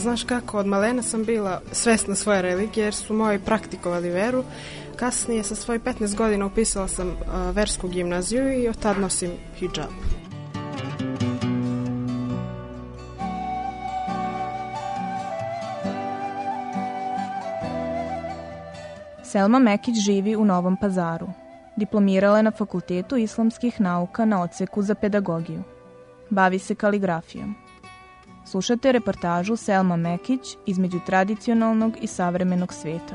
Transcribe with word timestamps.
Znaš 0.00 0.24
kako, 0.24 0.58
od 0.58 0.66
malena 0.66 1.02
sam 1.02 1.24
bila 1.24 1.60
svesna 1.72 2.14
svoje 2.14 2.42
religije 2.42 2.84
jer 2.84 2.94
su 2.94 3.14
moji 3.14 3.38
praktikovali 3.38 4.10
veru. 4.10 4.44
Kasnije 4.96 5.42
sa 5.42 5.54
svojih 5.54 5.82
15 5.82 6.16
godina 6.16 6.46
upisala 6.46 6.88
sam 6.88 7.16
a, 7.32 7.50
versku 7.50 7.88
gimnaziju 7.88 8.62
i 8.62 8.68
od 8.68 8.78
tad 8.78 8.98
nosim 8.98 9.30
hijab. 9.56 9.90
Selma 19.22 19.58
Mekić 19.58 19.94
živi 20.04 20.36
u 20.36 20.44
Novom 20.44 20.76
pazaru. 20.76 21.28
Diplomirala 21.76 22.36
je 22.36 22.42
na 22.42 22.50
Fakultetu 22.50 23.16
islamskih 23.16 23.80
nauka 23.80 24.24
na 24.24 24.42
odseku 24.42 24.82
za 24.82 24.94
pedagogiju. 24.94 25.62
Bavi 26.30 26.58
se 26.58 26.74
kaligrafijom. 26.74 27.69
Slušate 28.50 28.92
reportažu 28.92 29.56
Selma 29.56 29.96
Mekić 29.96 30.56
između 30.66 31.00
tradicionalnog 31.06 31.92
i 32.02 32.06
savremenog 32.06 32.72
sveta. 32.72 33.14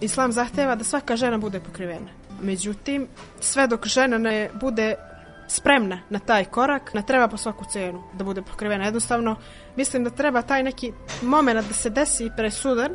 Islam 0.00 0.32
zahteva 0.32 0.74
da 0.74 0.84
svaka 0.84 1.16
žena 1.16 1.38
bude 1.38 1.60
pokrivena. 1.60 2.08
Međutim, 2.42 3.06
sve 3.40 3.66
dok 3.66 3.86
žena 3.86 4.18
ne 4.18 4.50
bude 4.60 4.94
spremna 5.48 6.00
na 6.10 6.18
taj 6.18 6.44
korak, 6.44 6.94
ne 6.94 7.02
treba 7.02 7.28
po 7.28 7.36
svaku 7.36 7.64
cenu 7.72 8.02
da 8.14 8.24
bude 8.24 8.42
pokrivena. 8.42 8.84
Jednostavno, 8.84 9.36
mislim 9.76 10.04
da 10.04 10.10
treba 10.10 10.42
taj 10.42 10.62
neki 10.62 10.92
moment 11.22 11.68
da 11.68 11.74
se 11.74 11.90
desi 11.90 12.30
presudan 12.36 12.90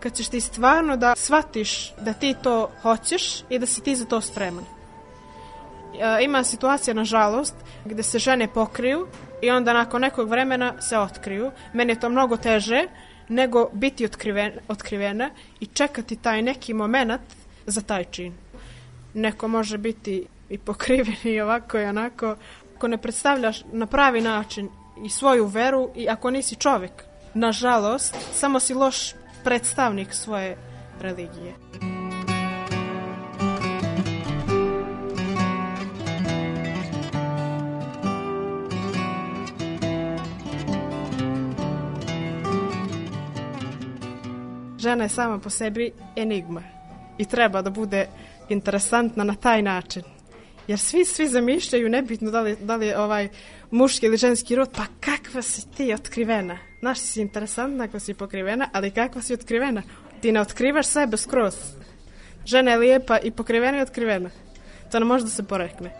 kad 0.00 0.16
ćeš 0.16 0.28
ti 0.28 0.40
stvarno 0.40 0.96
da 0.96 1.14
shvatiš 1.16 1.92
da 2.00 2.12
ti 2.12 2.34
to 2.42 2.70
hoćeš 2.82 3.42
i 3.48 3.58
da 3.58 3.66
si 3.66 3.82
ti 3.82 3.96
za 3.96 4.04
to 4.04 4.20
spreman. 4.20 4.64
E, 6.00 6.24
Ima 6.24 6.44
situacija, 6.44 6.94
nažalost, 6.94 7.54
gde 7.84 8.02
se 8.02 8.18
žene 8.18 8.48
pokriju 8.48 9.06
i 9.42 9.50
onda 9.50 9.72
nakon 9.72 10.00
nekog 10.00 10.28
vremena 10.28 10.82
se 10.82 10.98
otkriju. 10.98 11.50
Meni 11.72 11.92
je 11.92 12.00
to 12.00 12.08
mnogo 12.08 12.36
teže 12.36 12.86
nego 13.28 13.68
biti 13.72 14.04
otkriven, 14.04 14.52
otkrivena 14.68 15.30
i 15.60 15.66
čekati 15.66 16.16
taj 16.16 16.42
neki 16.42 16.74
moment 16.74 17.22
za 17.66 17.80
taj 17.80 18.04
čin. 18.04 18.34
Neko 19.14 19.48
može 19.48 19.78
biti 19.78 20.26
i 20.48 20.58
pokriven 20.58 21.16
i 21.24 21.40
ovako 21.40 21.78
i 21.78 21.84
onako. 21.84 22.36
Ako 22.76 22.88
ne 22.88 22.98
predstavljaš 22.98 23.62
na 23.72 23.86
pravi 23.86 24.20
način 24.20 24.68
i 25.04 25.08
svoju 25.08 25.46
veru 25.46 25.90
i 25.96 26.08
ako 26.08 26.30
nisi 26.30 26.56
čovek, 26.56 26.92
nažalost, 27.34 28.14
samo 28.32 28.60
si 28.60 28.74
loš 28.74 29.12
predstavnik 29.44 30.14
svoje 30.14 30.56
religije. 31.00 31.54
Žena 44.78 45.04
je 45.04 45.08
sama 45.08 45.38
po 45.38 45.50
sebi 45.50 45.92
enigma 46.16 46.62
i 47.18 47.24
treba 47.24 47.62
da 47.62 47.70
bude 47.70 48.08
interesantna 48.48 49.24
na 49.24 49.34
taj 49.34 49.62
način. 49.62 50.02
Jer 50.68 50.78
svi, 50.78 51.04
svi 51.04 51.28
zamišljaju, 51.28 51.88
nebitno 51.88 52.30
da 52.30 52.40
li, 52.40 52.56
da 52.60 52.76
li 52.76 52.86
je 52.86 52.98
ovaj 52.98 53.28
muški 53.70 54.06
ili 54.06 54.16
ženski 54.16 54.56
rod, 54.56 54.70
pa 54.76 54.86
kakva 55.00 55.42
si 55.42 55.70
ti 55.76 55.94
otkrivena? 55.94 56.58
Znaš, 56.84 56.98
si 56.98 57.20
interesantna 57.20 57.84
ako 57.84 58.00
si 58.00 58.14
pokrivena, 58.14 58.68
ali 58.72 58.90
kakva 58.90 59.22
si 59.22 59.32
otkrivena? 59.34 59.82
Ti 60.20 60.32
ne 60.32 60.40
otkrivaš 60.40 60.86
sebe 60.86 61.16
skroz. 61.16 61.54
Žena 62.44 62.70
je 62.70 62.78
lijepa 62.78 63.18
i 63.18 63.30
pokrivena 63.30 63.78
i 63.78 63.80
otkrivena. 63.80 64.30
To 64.92 64.98
ne 64.98 65.04
može 65.04 65.24
da 65.24 65.30
se 65.30 65.42
porekne. 65.42 65.90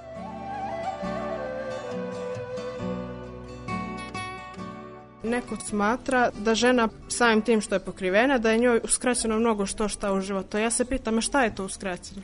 Neko 5.22 5.56
smatra 5.56 6.30
da 6.38 6.54
žena 6.54 6.88
samim 7.08 7.42
tim 7.42 7.60
što 7.60 7.74
je 7.74 7.84
pokrivena, 7.84 8.38
da 8.38 8.50
je 8.50 8.58
njoj 8.58 8.80
uskraćeno 8.84 9.38
mnogo 9.38 9.66
što 9.66 9.88
šta 9.88 10.12
u 10.12 10.20
životu. 10.20 10.58
Ja 10.58 10.70
se 10.70 10.84
pitam, 10.84 11.18
a 11.18 11.20
šta 11.20 11.44
je 11.44 11.54
to 11.54 11.64
uskraćeno? 11.64 12.22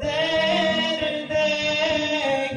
there, 0.00 1.28
there, 1.28 2.54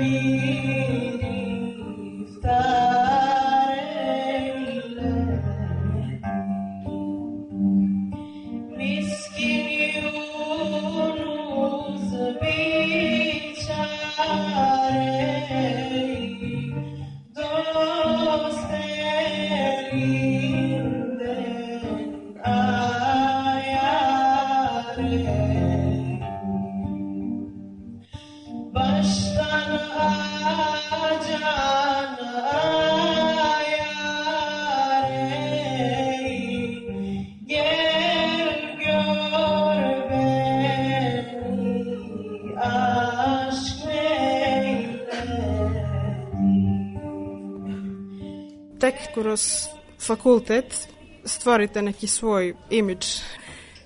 kroz 49.16 49.68
fakultet 50.00 50.88
stvorite 51.26 51.82
neki 51.82 52.08
svoj 52.08 52.54
imidž. 52.70 53.06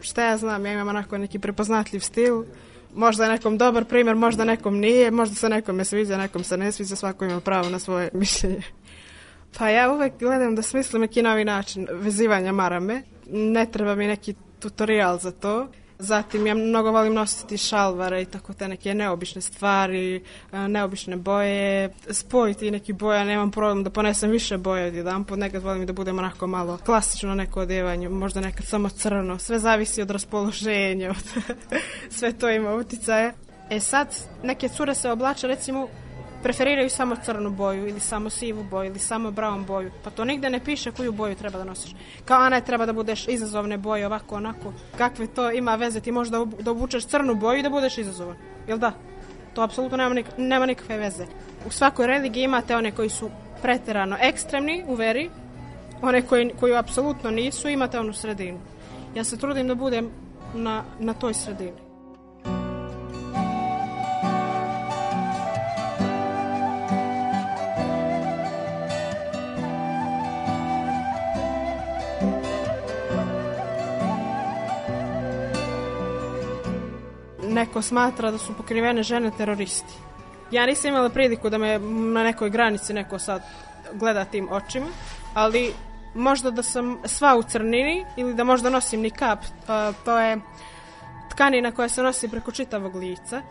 Šta 0.02 0.24
ja 0.24 0.38
znam, 0.38 0.66
ja 0.66 0.74
imam 0.74 0.88
onako 0.88 1.18
neki 1.18 1.40
prepoznatljiv 1.40 2.00
stil. 2.00 2.44
Možda 2.96 3.24
je 3.24 3.30
nekom 3.30 3.58
dobar 3.58 3.86
primjer, 3.86 4.16
možda 4.16 4.46
nekom 4.46 4.80
nije, 4.80 5.12
možda 5.12 5.36
se 5.36 5.50
nekome 5.50 5.86
sviđa, 5.86 6.18
nekom 6.18 6.44
se 6.44 6.58
ne 6.58 6.72
sviđa, 6.72 6.96
svako 6.96 7.26
ima 7.26 7.40
pravo 7.40 7.70
na 7.70 7.80
svoje 7.80 8.10
mišljenje. 8.22 8.62
Pa 9.58 9.70
ja 9.70 9.92
uvek 9.94 10.14
gledam 10.20 10.56
da 10.56 10.62
smislim 10.62 11.02
neki 11.02 11.22
novi 11.22 11.46
način 11.46 11.88
vezivanja 11.92 12.52
marame. 12.52 13.04
Ne 13.28 13.66
treba 13.72 13.96
mi 13.96 14.08
neki 14.08 14.36
tutorial 14.60 15.20
za 15.20 15.32
to. 15.32 15.68
Zatim 16.02 16.48
ja 16.48 16.54
mnogo 16.56 16.92
volim 16.92 17.14
nositi 17.14 17.58
šalvare 17.58 18.22
i 18.22 18.26
tako 18.26 18.54
te 18.54 18.68
neke 18.68 18.94
neobične 18.94 19.42
stvari, 19.42 20.24
e, 20.52 20.68
neobične 20.68 21.16
boje, 21.16 21.90
spojiti 22.12 22.72
neki 22.72 22.94
boja, 22.94 23.24
nemam 23.24 23.52
problem 23.52 23.84
da 23.84 23.90
ponesem 23.90 24.32
više 24.32 24.58
boja 24.58 24.88
od 24.88 24.94
jedan 24.94 25.24
put, 25.24 25.40
nekad 25.40 25.64
volim 25.64 25.86
da 25.86 25.94
budem 25.94 26.20
onako 26.20 26.48
malo 26.48 26.78
klasično 26.86 27.36
neko 27.36 27.62
odjevanje, 27.62 28.10
možda 28.10 28.42
nekad 28.42 28.66
samo 28.66 28.90
crno, 28.90 29.40
sve 29.40 29.60
zavisi 29.60 30.02
od 30.02 30.12
raspoloženja, 30.12 31.10
od 31.10 31.44
sve 32.18 32.34
to 32.34 32.50
ima 32.50 32.74
uticaje. 32.74 33.34
E 33.70 33.80
sad, 33.80 34.16
neke 34.44 34.70
cure 34.70 34.96
se 34.96 35.12
oblače 35.12 35.48
recimo 35.48 35.88
preferiraju 36.44 36.90
samo 36.90 37.16
crnu 37.26 37.50
boju 37.50 37.88
ili 37.88 38.00
samo 38.00 38.30
sivu 38.30 38.64
boju 38.64 38.90
ili 38.90 39.00
samo 39.00 39.32
brown 39.32 39.66
boju. 39.66 39.92
Pa 40.04 40.10
to 40.10 40.26
nigde 40.26 40.50
ne 40.50 40.60
piše 40.60 40.92
koju 40.92 41.12
boju 41.12 41.36
treba 41.36 41.58
da 41.58 41.64
nosiš. 41.64 41.96
Kao 42.26 42.42
a 42.42 42.50
ne 42.50 42.62
treba 42.62 42.86
da 42.86 42.94
budeš 42.94 43.28
izazovne 43.28 43.78
boje 43.78 44.06
ovako 44.06 44.36
onako. 44.36 44.74
Kakve 44.98 45.28
to 45.28 45.52
ima 45.52 45.76
veze 45.76 46.00
ti 46.00 46.12
možda 46.12 46.46
da 46.60 46.72
obučeš 46.72 47.06
crnu 47.06 47.36
boju 47.36 47.60
i 47.60 47.64
da 47.64 47.70
budeš 47.70 47.98
izazovan. 47.98 48.36
Jel 48.68 48.78
da? 48.78 48.92
To 49.54 49.62
apsolutno 49.62 49.98
nema, 49.98 50.14
nik 50.14 50.26
nema 50.38 50.66
nikakve 50.66 50.98
veze. 50.98 51.26
U 51.68 51.72
svakoj 51.72 52.08
religiji 52.08 52.44
imate 52.44 52.76
one 52.76 52.92
koji 52.92 53.10
su 53.10 53.30
preterano 53.62 54.18
ekstremni 54.22 54.84
u 54.88 54.96
veri, 54.96 55.30
one 56.02 56.22
koji, 56.22 56.52
koji 56.60 56.76
apsolutno 56.76 57.32
nisu, 57.32 57.70
imate 57.70 58.00
onu 58.00 58.14
sredinu. 58.14 58.60
Ja 59.16 59.24
se 59.24 59.38
trudim 59.38 59.68
da 59.68 59.76
budem 59.76 60.12
na, 60.54 60.84
na 61.00 61.14
toj 61.14 61.34
sredini. 61.34 61.89
Neko 77.60 77.82
smatra 77.82 78.32
da 78.32 78.38
su 78.38 78.54
pokrivene 78.54 79.04
žene 79.04 79.32
teroristi. 79.38 79.94
Ja 80.52 80.66
nisam 80.66 80.90
imala 80.90 81.10
priliku 81.10 81.50
da 81.50 81.58
me 81.58 81.80
na 82.14 82.24
nekoj 82.24 82.50
granici 82.50 82.94
neko 82.94 83.20
sad 83.20 83.44
gleda 83.94 84.26
tim 84.26 84.48
očima, 84.52 84.88
ali 85.34 85.74
možda 86.16 86.52
da 86.52 86.64
sam 86.64 86.98
sva 87.06 87.36
u 87.38 87.44
crnini 87.44 88.06
ili 88.18 88.34
da 88.34 88.44
možda 88.44 88.70
nosim 88.70 89.02
ni 89.02 89.12
kap, 89.12 89.40
to 90.06 90.20
je 90.20 90.38
tkanina 91.32 91.72
koja 91.72 91.90
se 91.90 92.04
nosi 92.04 92.30
preko 92.30 92.52
čitavog 92.52 92.96
lica 92.96 93.42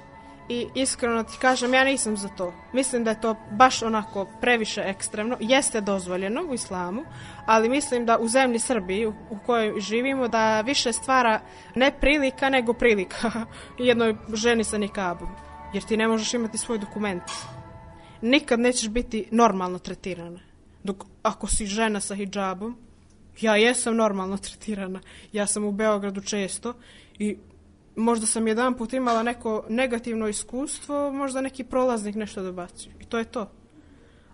i 0.48 0.66
iskreno 0.74 1.22
ti 1.22 1.36
kažem, 1.40 1.74
ja 1.74 1.84
nisam 1.84 2.16
za 2.16 2.28
to. 2.28 2.54
Mislim 2.72 3.04
da 3.04 3.10
je 3.10 3.20
to 3.20 3.36
baš 3.50 3.82
onako 3.82 4.26
previše 4.40 4.82
ekstremno. 4.86 5.36
Jeste 5.40 5.80
dozvoljeno 5.80 6.42
u 6.42 6.54
islamu, 6.54 7.02
ali 7.46 7.68
mislim 7.68 8.06
da 8.06 8.18
u 8.18 8.28
zemlji 8.28 8.58
Srbiji 8.58 9.06
u, 9.06 9.14
kojoj 9.46 9.80
živimo 9.80 10.28
da 10.28 10.60
više 10.60 10.92
stvara 10.92 11.40
ne 11.74 11.92
prilika 12.00 12.48
nego 12.48 12.72
prilika 12.72 13.30
jednoj 13.78 14.16
ženi 14.34 14.64
sa 14.64 14.78
nikabom. 14.78 15.28
Jer 15.74 15.82
ti 15.82 15.96
ne 15.96 16.08
možeš 16.08 16.34
imati 16.34 16.58
svoj 16.58 16.78
dokument. 16.78 17.22
Nikad 18.20 18.60
nećeš 18.60 18.88
biti 18.88 19.28
normalno 19.30 19.78
tretirana. 19.78 20.40
Dok 20.82 21.04
ako 21.22 21.46
si 21.46 21.66
žena 21.66 22.00
sa 22.00 22.14
hijabom, 22.14 22.76
ja 23.40 23.56
jesam 23.56 23.96
normalno 23.96 24.36
tretirana. 24.36 25.00
Ja 25.32 25.46
sam 25.46 25.64
u 25.64 25.72
Beogradu 25.72 26.20
često 26.20 26.74
i 27.18 27.36
možda 27.96 28.26
sam 28.26 28.48
jedan 28.48 28.74
put 28.74 28.92
imala 28.92 29.22
neko 29.22 29.64
negativno 29.68 30.28
iskustvo, 30.28 31.12
možda 31.12 31.40
neki 31.40 31.64
prolaznik 31.64 32.14
nešto 32.14 32.42
dobacio. 32.42 32.92
I 33.00 33.04
to 33.04 33.18
je 33.18 33.24
to. 33.24 33.50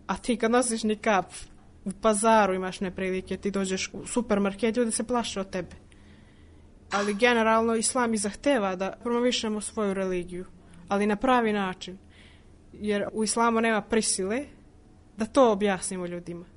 A 0.06 0.16
ti 0.16 0.36
kad 0.36 0.50
nosiš 0.50 0.82
nikap, 0.82 1.26
u 1.84 1.92
pazaru 1.92 2.54
imaš 2.54 2.80
neprilike, 2.80 3.36
ti 3.36 3.50
dođeš 3.50 3.90
u 3.92 4.06
supermarket, 4.06 4.76
ljudi 4.76 4.90
se 4.90 5.04
plaše 5.04 5.40
od 5.40 5.50
tebe. 5.50 5.76
Ali 6.90 7.14
generalno 7.14 7.74
islam 7.74 8.14
i 8.14 8.18
zahteva 8.18 8.76
da 8.76 8.96
promovišemo 9.02 9.60
svoju 9.60 9.94
religiju, 9.94 10.44
ali 10.88 11.06
na 11.06 11.16
pravi 11.16 11.52
način. 11.52 11.98
Jer 12.72 13.08
u 13.12 13.24
islamu 13.24 13.60
nema 13.60 13.80
prisile 13.80 14.44
da 15.16 15.26
to 15.26 15.52
objasnimo 15.52 16.06
ljudima. 16.06 16.53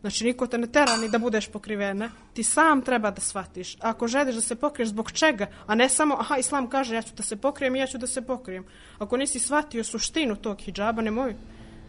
Znači, 0.00 0.24
niko 0.24 0.46
te 0.46 0.58
ne 0.58 0.66
tera 0.66 0.96
ni 0.96 1.08
da 1.08 1.18
budeš 1.18 1.48
pokrivena. 1.48 2.10
Ti 2.34 2.42
sam 2.42 2.82
treba 2.82 3.10
da 3.10 3.20
shvatiš. 3.20 3.76
Ako 3.80 4.08
želiš 4.08 4.34
da 4.34 4.40
se 4.40 4.54
pokriješ, 4.54 4.88
zbog 4.88 5.12
čega? 5.12 5.46
A 5.66 5.74
ne 5.74 5.88
samo, 5.88 6.16
aha, 6.18 6.36
islam 6.36 6.68
kaže, 6.70 6.94
ja 6.94 7.02
ću 7.02 7.14
da 7.16 7.22
se 7.22 7.36
pokrijem 7.36 7.76
i 7.76 7.78
ja 7.78 7.86
ću 7.86 7.98
da 7.98 8.06
se 8.06 8.22
pokrijem. 8.22 8.64
Ako 8.98 9.16
nisi 9.16 9.38
shvatio 9.38 9.84
suštinu 9.84 10.36
tog 10.36 10.60
hijaba, 10.60 11.02
nemoj. 11.02 11.34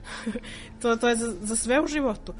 to, 0.81 0.95
to 0.95 1.09
je 1.09 1.15
za, 1.15 1.35
za 1.41 1.55
sve 1.55 1.81
u 1.81 1.87
životu. 1.87 2.33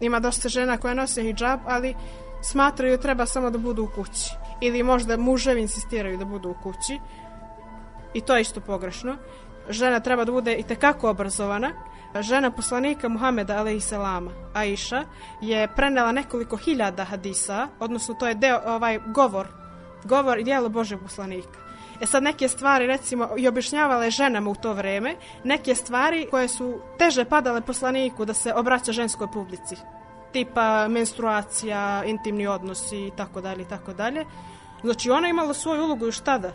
Ima 0.00 0.20
dosta 0.20 0.48
žena 0.48 0.76
koja 0.76 0.94
nose 0.94 1.22
hijab, 1.22 1.60
ali 1.66 1.94
smatraju 2.42 2.98
treba 2.98 3.26
samo 3.26 3.50
da 3.50 3.58
budu 3.58 3.84
u 3.84 3.88
kući. 3.94 4.30
Ili 4.60 4.82
možda 4.82 5.16
muževi 5.16 5.60
insistiraju 5.60 6.18
da 6.18 6.24
budu 6.24 6.50
u 6.50 6.62
kući. 6.62 6.98
I 8.14 8.20
to 8.20 8.36
je 8.36 8.42
isto 8.42 8.60
pogrešno. 8.60 9.16
Žena 9.68 10.00
treba 10.00 10.24
da 10.24 10.32
bude 10.32 10.54
i 10.54 10.62
tekako 10.62 11.10
obrazovana, 11.10 11.72
žena 12.20 12.50
poslanika 12.50 13.08
Muhameda 13.08 13.58
alejselama 13.58 14.30
Aisha 14.54 15.04
je 15.40 15.68
prenela 15.76 16.12
nekoliko 16.12 16.56
hiljada 16.56 17.04
hadisa, 17.04 17.68
odnosno 17.80 18.14
to 18.14 18.26
je 18.28 18.34
deo 18.34 18.60
ovaj 18.66 18.98
govor, 19.06 19.48
govor 20.04 20.38
i 20.38 20.44
djelo 20.44 20.68
Božeg 20.68 20.98
poslanika. 21.02 21.58
E 22.00 22.06
sad 22.06 22.22
neke 22.22 22.48
stvari 22.48 22.86
recimo 22.86 23.28
i 23.36 23.48
objašnjavale 23.48 24.10
ženama 24.10 24.50
u 24.50 24.54
to 24.54 24.72
vreme, 24.72 25.16
neke 25.44 25.74
stvari 25.74 26.26
koje 26.30 26.48
su 26.48 26.80
teže 26.98 27.24
padale 27.24 27.60
poslaniku 27.60 28.24
da 28.24 28.34
se 28.34 28.54
obraća 28.54 28.92
ženskoj 28.92 29.28
publici. 29.32 29.76
Tipa 30.32 30.88
menstruacija, 30.88 32.04
intimni 32.04 32.46
odnosi 32.46 33.06
i 33.06 33.10
tako 33.16 33.40
dalje 33.40 33.62
i 33.62 33.68
tako 33.68 33.92
dalje. 33.92 34.24
Znači 34.82 35.10
ona 35.10 35.28
imala 35.28 35.54
svoju 35.54 35.84
ulogu 35.84 36.06
još 36.06 36.20
tada. 36.20 36.52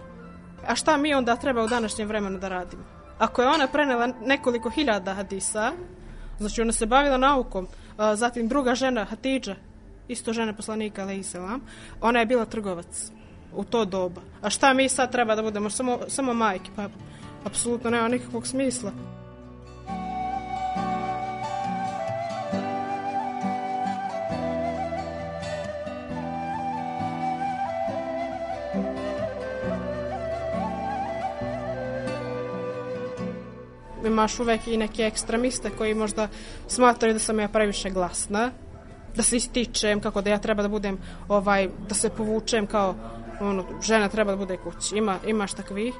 A 0.68 0.76
šta 0.76 0.98
mi 0.98 1.14
onda 1.14 1.36
treba 1.36 1.64
u 1.64 1.68
današnjem 1.68 2.08
vremenu 2.08 2.40
da 2.40 2.48
radimo? 2.48 3.03
Ako 3.24 3.42
je 3.42 3.48
ona 3.48 3.68
prenela 3.68 4.08
nekoliko 4.25 4.70
hiljada 4.70 5.14
hadisa, 5.14 5.72
znači 6.40 6.62
ona 6.62 6.72
se 6.72 6.86
bavila 6.86 7.18
naukom, 7.18 7.68
a, 7.98 8.16
zatim 8.16 8.48
druga 8.48 8.75
žena, 8.75 9.06
Hatidža, 9.06 9.56
isto 10.08 10.34
žena 10.34 10.54
poslanika, 10.54 11.02
alaih 11.02 11.25
selam, 11.25 11.62
ona 12.02 12.20
je 12.20 12.25
bila 12.25 12.46
trgovac 12.46 13.12
u 13.56 13.64
to 13.64 13.86
doba. 13.86 14.22
A 14.42 14.50
šta 14.50 14.74
mi 14.74 14.90
sad 14.90 15.12
treba 15.12 15.36
da 15.36 15.42
budemo? 15.42 15.70
Samo, 15.70 16.00
samo 16.08 16.34
majke, 16.34 16.72
pa 16.75 16.90
apsolutno 17.46 17.90
nema 17.90 18.08
nikakvog 18.08 18.48
smisla. 18.48 18.92
Imaš 34.06 34.40
uvek 34.40 34.68
i 34.68 34.78
neke 34.78 35.04
ekstremiste 35.04 35.70
koji 35.78 35.94
možda 35.94 36.28
smatraju 36.68 37.14
da 37.14 37.20
sam 37.20 37.40
ja 37.40 37.48
previše 37.48 37.90
glasna, 37.90 38.52
da 39.16 39.24
se 39.24 39.38
ističem, 39.38 40.02
kako 40.02 40.22
da 40.22 40.30
ja 40.30 40.38
treba 40.38 40.64
da 40.64 40.70
budem, 40.70 40.98
ovaj, 41.27 41.70
da 41.89 41.96
se 41.96 42.10
povučem 42.10 42.68
kao 42.68 42.96
ono, 43.42 43.66
žena 43.82 44.10
treba 44.10 44.32
da 44.32 44.38
bude 44.38 44.58
kući. 44.58 44.98
Ima, 44.98 45.18
imaš 45.27 45.54
takvih. 45.54 45.94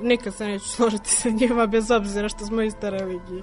Nikad 0.00 0.34
se 0.34 0.46
neću 0.46 0.68
složiti 0.68 1.10
sa 1.10 1.28
njima 1.28 1.66
bez 1.66 1.90
obzira 1.90 2.28
što 2.28 2.46
smo 2.46 2.62
iste 2.62 2.90
religije. 2.90 3.42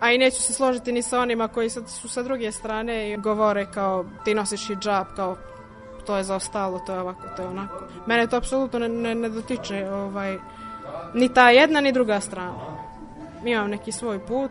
A 0.00 0.12
i 0.12 0.18
neću 0.18 0.42
se 0.42 0.52
složiti 0.52 0.92
ni 0.92 1.02
sa 1.02 1.20
onima 1.20 1.48
koji 1.48 1.70
sad 1.70 1.88
su 1.88 2.08
sa 2.08 2.22
druge 2.22 2.52
strane 2.52 3.10
i 3.10 3.16
govore 3.16 3.66
kao 3.74 4.04
ti 4.24 4.34
nosiš 4.34 4.66
hijab, 4.66 5.06
kao 5.16 5.36
to 6.06 6.16
je 6.16 6.24
zaostalo, 6.24 6.78
to 6.78 6.94
je 6.94 7.00
ovako, 7.00 7.22
to 7.36 7.42
je 7.42 7.48
onako. 7.48 7.84
Mene 8.06 8.26
to 8.26 8.36
apsolutno 8.36 8.78
ne, 8.78 8.88
ne, 8.88 9.14
ne 9.14 9.28
dotiče 9.28 9.90
ovaj, 9.90 10.38
ni 11.14 11.34
ta 11.34 11.50
jedna 11.50 11.80
ni 11.80 11.92
druga 11.92 12.20
strana 12.20 12.81
imam 13.44 13.70
neki 13.70 13.92
svoj 13.92 14.26
put 14.26 14.50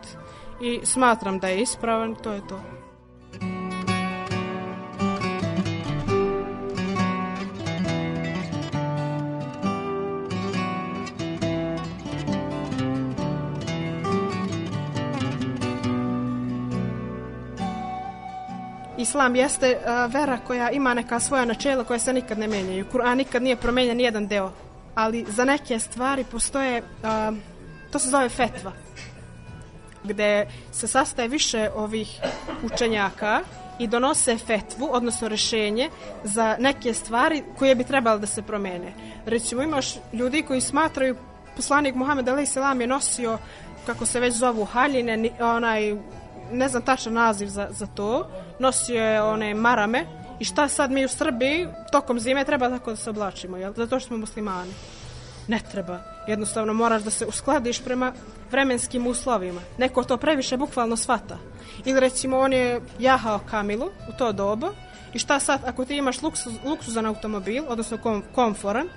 i 0.62 0.80
smatram 0.84 1.40
da 1.40 1.48
je 1.48 1.62
ispravan, 1.62 2.16
to 2.16 2.32
je 2.32 2.42
to. 2.50 2.60
Islam 18.98 19.36
jeste 19.36 19.78
uh, 19.78 20.14
vera 20.14 20.38
koja 20.48 20.70
ima 20.70 20.94
neka 20.94 21.20
svoja 21.20 21.46
načela 21.46 21.84
koja 21.84 22.00
se 22.00 22.14
nikad 22.14 22.40
ne 22.40 22.48
menjaju. 22.48 22.86
Kur'an 22.92 23.18
nikad 23.18 23.44
nije 23.44 23.56
promenjen 23.56 24.00
jedan 24.00 24.28
deo, 24.28 24.52
ali 24.96 25.26
za 25.30 25.46
neke 25.46 25.80
stvari 25.80 26.26
postoje 26.32 26.82
uh, 26.82 27.38
to 27.92 28.00
se 28.00 28.10
zove 28.10 28.30
fetva 28.30 28.72
gde 30.04 30.48
se 30.72 30.88
sastaje 30.88 31.28
više 31.28 31.70
ovih 31.76 32.20
učenjaka 32.64 33.42
i 33.80 33.88
donose 33.88 34.38
fetvu, 34.38 34.90
odnosno 34.92 35.28
rešenje 35.28 35.90
za 36.24 36.56
neke 36.60 36.94
stvari 36.94 37.44
koje 37.58 37.76
bi 37.76 37.84
trebalo 37.84 38.20
da 38.20 38.28
se 38.28 38.42
promene. 38.42 38.94
Recimo 39.26 39.62
imaš 39.62 39.96
ljudi 40.14 40.42
koji 40.42 40.62
smatraju 40.62 41.16
poslanik 41.56 41.96
Muhammed 41.96 42.30
Ali 42.30 42.46
Selam 42.46 42.82
je 42.82 42.88
nosio 42.88 43.38
kako 43.86 44.06
se 44.06 44.20
već 44.20 44.36
zovu 44.36 44.66
haljine, 44.66 45.30
onaj 45.40 45.96
ne 46.52 46.70
znam 46.70 46.82
tačan 46.82 47.14
naziv 47.14 47.48
za, 47.48 47.68
za 47.72 47.88
to, 47.88 48.28
nosio 48.60 49.04
je 49.04 49.22
one 49.22 49.54
marame 49.54 50.06
I 50.40 50.46
šta 50.46 50.68
sad 50.68 50.92
mi 50.92 51.06
u 51.06 51.10
Srbiji 51.10 51.68
tokom 51.92 52.20
zime 52.20 52.46
treba 52.46 52.70
tako 52.70 52.90
da 52.90 52.96
se 52.96 53.10
oblačimo, 53.10 53.58
jel? 53.58 53.74
Zato 53.78 54.00
što 54.00 54.08
smo 54.08 54.18
muslimani. 54.18 54.74
Ne 55.48 55.60
treba. 55.72 56.11
Jednostavno 56.28 56.74
moraš 56.74 57.04
da 57.04 57.10
se 57.10 57.26
uskladiš 57.26 57.84
prema 57.84 58.14
vremenskim 58.52 59.08
uslovima. 59.08 59.62
Neko 59.78 60.04
to 60.04 60.18
previše 60.18 60.58
bukvalno 60.58 60.96
svata. 60.96 61.38
Ili 61.86 62.00
recimo 62.00 62.40
on 62.40 62.54
je 62.54 62.82
jahao 63.00 63.40
Kamilu 63.50 63.86
u 63.86 64.18
to 64.18 64.32
doba 64.32 64.72
i 65.14 65.20
šta 65.20 65.40
sad 65.40 65.62
ako 65.66 65.86
ti 65.86 65.98
imaš 65.98 66.22
luksuz, 66.22 66.54
luksuzan 66.66 67.06
automobil, 67.06 67.64
odnosno 67.68 67.98
kom, 67.98 68.24
komforan, 68.36 68.88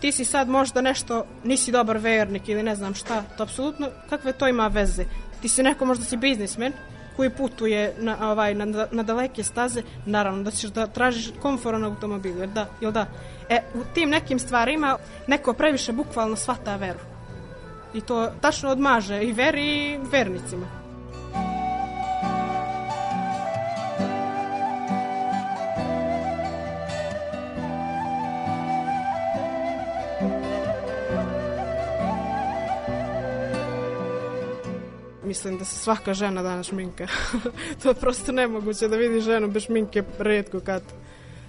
ti 0.00 0.12
si 0.12 0.24
sad 0.24 0.48
možda 0.48 0.80
nešto, 0.80 1.24
nisi 1.44 1.72
dobar 1.72 1.98
vernik 1.98 2.48
ili 2.48 2.62
ne 2.62 2.76
znam 2.76 2.94
šta, 2.94 3.22
to 3.36 3.42
apsolutno, 3.42 3.88
kakve 4.10 4.32
to 4.32 4.48
ima 4.48 4.66
veze? 4.66 5.04
Ti 5.42 5.48
si 5.48 5.62
neko, 5.62 5.84
možda 5.84 6.04
si 6.04 6.16
biznismen, 6.16 6.72
koji 7.16 7.30
putuje 7.30 7.94
na, 7.98 8.30
ovaj, 8.30 8.54
na, 8.54 8.86
na 8.90 9.02
daleke 9.02 9.42
staze, 9.42 9.82
naravno 10.06 10.42
da 10.42 10.50
ćeš 10.50 10.70
da 10.70 10.86
tražiš 10.86 11.32
komforan 11.42 11.84
automobil, 11.84 12.38
jer 12.38 12.48
da, 12.48 12.66
jel 12.80 12.92
da? 12.92 13.06
E, 13.48 13.62
u 13.74 13.84
tim 13.94 14.10
nekim 14.10 14.38
stvarima 14.38 14.98
neko 15.26 15.52
previše 15.52 15.92
bukvalno 15.92 16.36
svata 16.36 16.76
veru. 16.76 16.98
I 17.94 18.00
to 18.00 18.30
tačno 18.40 18.70
odmaže 18.70 19.22
i 19.22 19.32
veri 19.32 19.92
i 19.92 19.98
vernicima. 20.12 20.79
Mislim 35.40 35.58
da 35.58 35.64
se 35.64 35.78
svaka 35.78 36.14
žena 36.14 36.42
danas 36.42 36.66
šminka. 36.66 37.06
to 37.82 37.88
je 37.88 37.94
prosto 37.94 38.32
nemoguće 38.32 38.88
da 38.88 38.96
vidi 38.96 39.20
ženu 39.20 39.48
bez 39.48 39.62
šminke 39.62 40.02
redko 40.18 40.60
kad. 40.60 40.82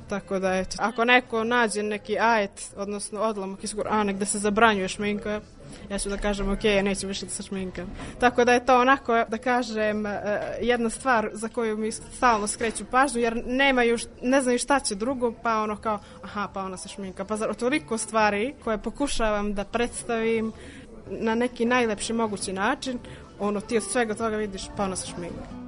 Tako 0.09 0.39
da, 0.39 0.57
eto, 0.57 0.75
ako 0.79 1.05
neko 1.05 1.43
nađe 1.43 1.83
neki 1.83 2.19
ajet, 2.19 2.73
odnosno 2.75 3.21
odlomak 3.21 3.63
iz 3.63 3.75
Kur'ana 3.75 4.13
gde 4.13 4.25
se 4.25 4.39
zabranjuje 4.39 4.87
šminka, 4.87 5.41
ja 5.89 5.99
ću 5.99 6.09
da 6.09 6.17
kažem, 6.17 6.51
ok, 6.51 6.63
neću 6.63 7.07
više 7.07 7.25
da 7.25 7.31
se 7.31 7.43
šminkam. 7.43 7.85
Tako 8.19 8.45
da 8.45 8.53
je 8.53 8.65
to 8.65 8.79
onako, 8.79 9.23
da 9.27 9.37
kažem, 9.37 10.05
eh, 10.05 10.41
jedna 10.61 10.89
stvar 10.89 11.29
za 11.33 11.47
koju 11.47 11.77
mi 11.77 11.91
stalno 11.91 12.47
skreću 12.47 12.85
pažnju, 12.85 13.21
jer 13.21 13.43
nemaju, 13.45 13.97
ne 14.21 14.41
znaju 14.41 14.59
šta 14.59 14.79
će 14.79 14.95
drugo, 14.95 15.33
pa 15.43 15.61
ono 15.61 15.75
kao, 15.75 15.99
aha, 16.23 16.47
pa 16.53 16.63
ona 16.63 16.77
se 16.77 16.89
šminka. 16.89 17.25
Pa 17.25 17.35
zar 17.35 17.53
toliko 17.53 17.97
stvari 17.97 18.53
koje 18.63 18.77
pokušavam 18.77 19.53
da 19.53 19.63
predstavim 19.63 20.53
na 21.09 21.35
neki 21.35 21.65
najlepši 21.65 22.13
mogući 22.13 22.53
način, 22.53 22.99
ono, 23.41 23.61
ti 23.61 23.77
od 23.77 23.83
svega 23.83 24.13
toga 24.13 24.37
vidiš, 24.37 24.69
pa 24.77 24.83
ona 24.83 24.95
se 24.95 25.07
šminka. 25.07 25.61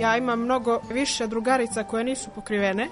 Ja 0.00 0.16
imam 0.16 0.40
mnogo 0.40 0.80
više 0.92 1.26
drugarica 1.26 1.84
koje 1.84 2.04
nisu 2.04 2.30
pokrivene, 2.34 2.88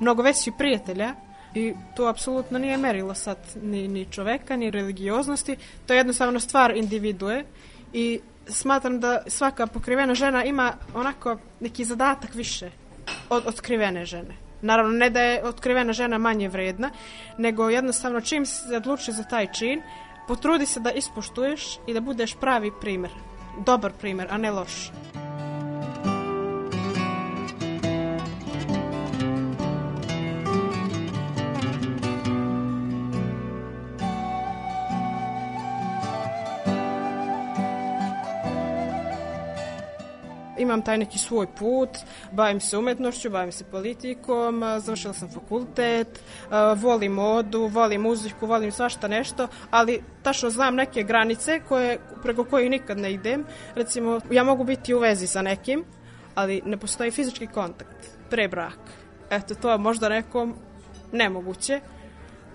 mnogo 0.00 0.22
veći 0.22 0.52
prijatelja 0.58 1.25
i 1.56 1.74
to 1.96 2.06
apsolutno 2.06 2.58
nije 2.58 2.76
merilo 2.76 3.14
sad 3.14 3.38
ni, 3.62 3.88
ni 3.88 4.06
čoveka, 4.10 4.56
ni 4.56 4.70
religioznosti, 4.70 5.56
to 5.86 5.92
je 5.92 5.96
jednostavno 5.96 6.40
stvar 6.40 6.76
individue 6.76 7.44
i 7.92 8.20
smatram 8.48 9.00
da 9.00 9.22
svaka 9.26 9.66
pokrivena 9.66 10.14
žena 10.14 10.44
ima 10.44 10.72
onako 10.94 11.36
neki 11.60 11.84
zadatak 11.84 12.34
više 12.34 12.70
od 13.30 13.46
otkrivene 13.46 14.04
žene. 14.04 14.36
Naravno, 14.62 14.92
ne 14.92 15.10
da 15.10 15.20
je 15.20 15.44
otkrivena 15.44 15.92
žena 15.92 16.18
manje 16.18 16.48
vredna, 16.48 16.90
nego 17.38 17.70
jednostavno 17.70 18.20
čim 18.20 18.46
se 18.46 18.76
odluči 18.76 19.12
za 19.12 19.24
taj 19.24 19.52
čin, 19.52 19.82
potrudi 20.28 20.66
se 20.66 20.80
da 20.80 20.92
ispoštuješ 20.92 21.78
i 21.86 21.94
da 21.94 22.00
budeš 22.00 22.34
pravi 22.40 22.72
primer. 22.80 23.10
Dobar 23.66 23.92
primer, 24.00 24.26
a 24.30 24.38
ne 24.38 24.50
loš. 24.50 24.90
Imam 40.58 40.82
taj 40.82 40.98
neki 40.98 41.18
svoj 41.18 41.46
put, 41.58 41.90
bavim 42.32 42.60
se 42.60 42.78
umetnošću, 42.78 43.30
bavim 43.30 43.52
se 43.52 43.64
politikom, 43.64 44.62
završila 44.78 45.14
sam 45.14 45.28
fakultet, 45.30 46.22
volim 46.76 47.12
modu, 47.12 47.66
volim 47.66 48.00
muziku, 48.00 48.46
volim 48.46 48.72
svašta 48.72 49.08
nešto, 49.08 49.48
ali 49.70 50.02
tačno 50.22 50.50
znam 50.50 50.74
neke 50.74 51.02
granice 51.02 51.60
koje, 51.68 51.98
preko 52.22 52.44
kojih 52.44 52.70
nikad 52.70 52.98
ne 52.98 53.12
idem. 53.12 53.44
Recimo, 53.74 54.20
ja 54.30 54.44
mogu 54.44 54.64
biti 54.64 54.94
u 54.94 54.98
vezi 54.98 55.26
sa 55.26 55.42
nekim, 55.42 55.84
ali 56.34 56.62
ne 56.64 56.76
postoji 56.76 57.10
fizički 57.10 57.46
kontakt 57.46 58.10
pre 58.30 58.48
braka. 58.48 58.92
Eto, 59.30 59.54
to 59.54 59.70
je 59.70 59.78
možda 59.78 60.08
nekom 60.08 60.54
nemoguće, 61.12 61.80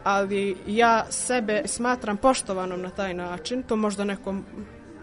ali 0.04 0.58
ja 0.68 1.06
sebe 1.10 1.62
smatram 1.66 2.18
poštovanom 2.18 2.82
na 2.82 2.90
taj 2.90 3.14
način, 3.14 3.64
to 3.64 3.76
možda 3.76 4.04
nekom 4.04 4.46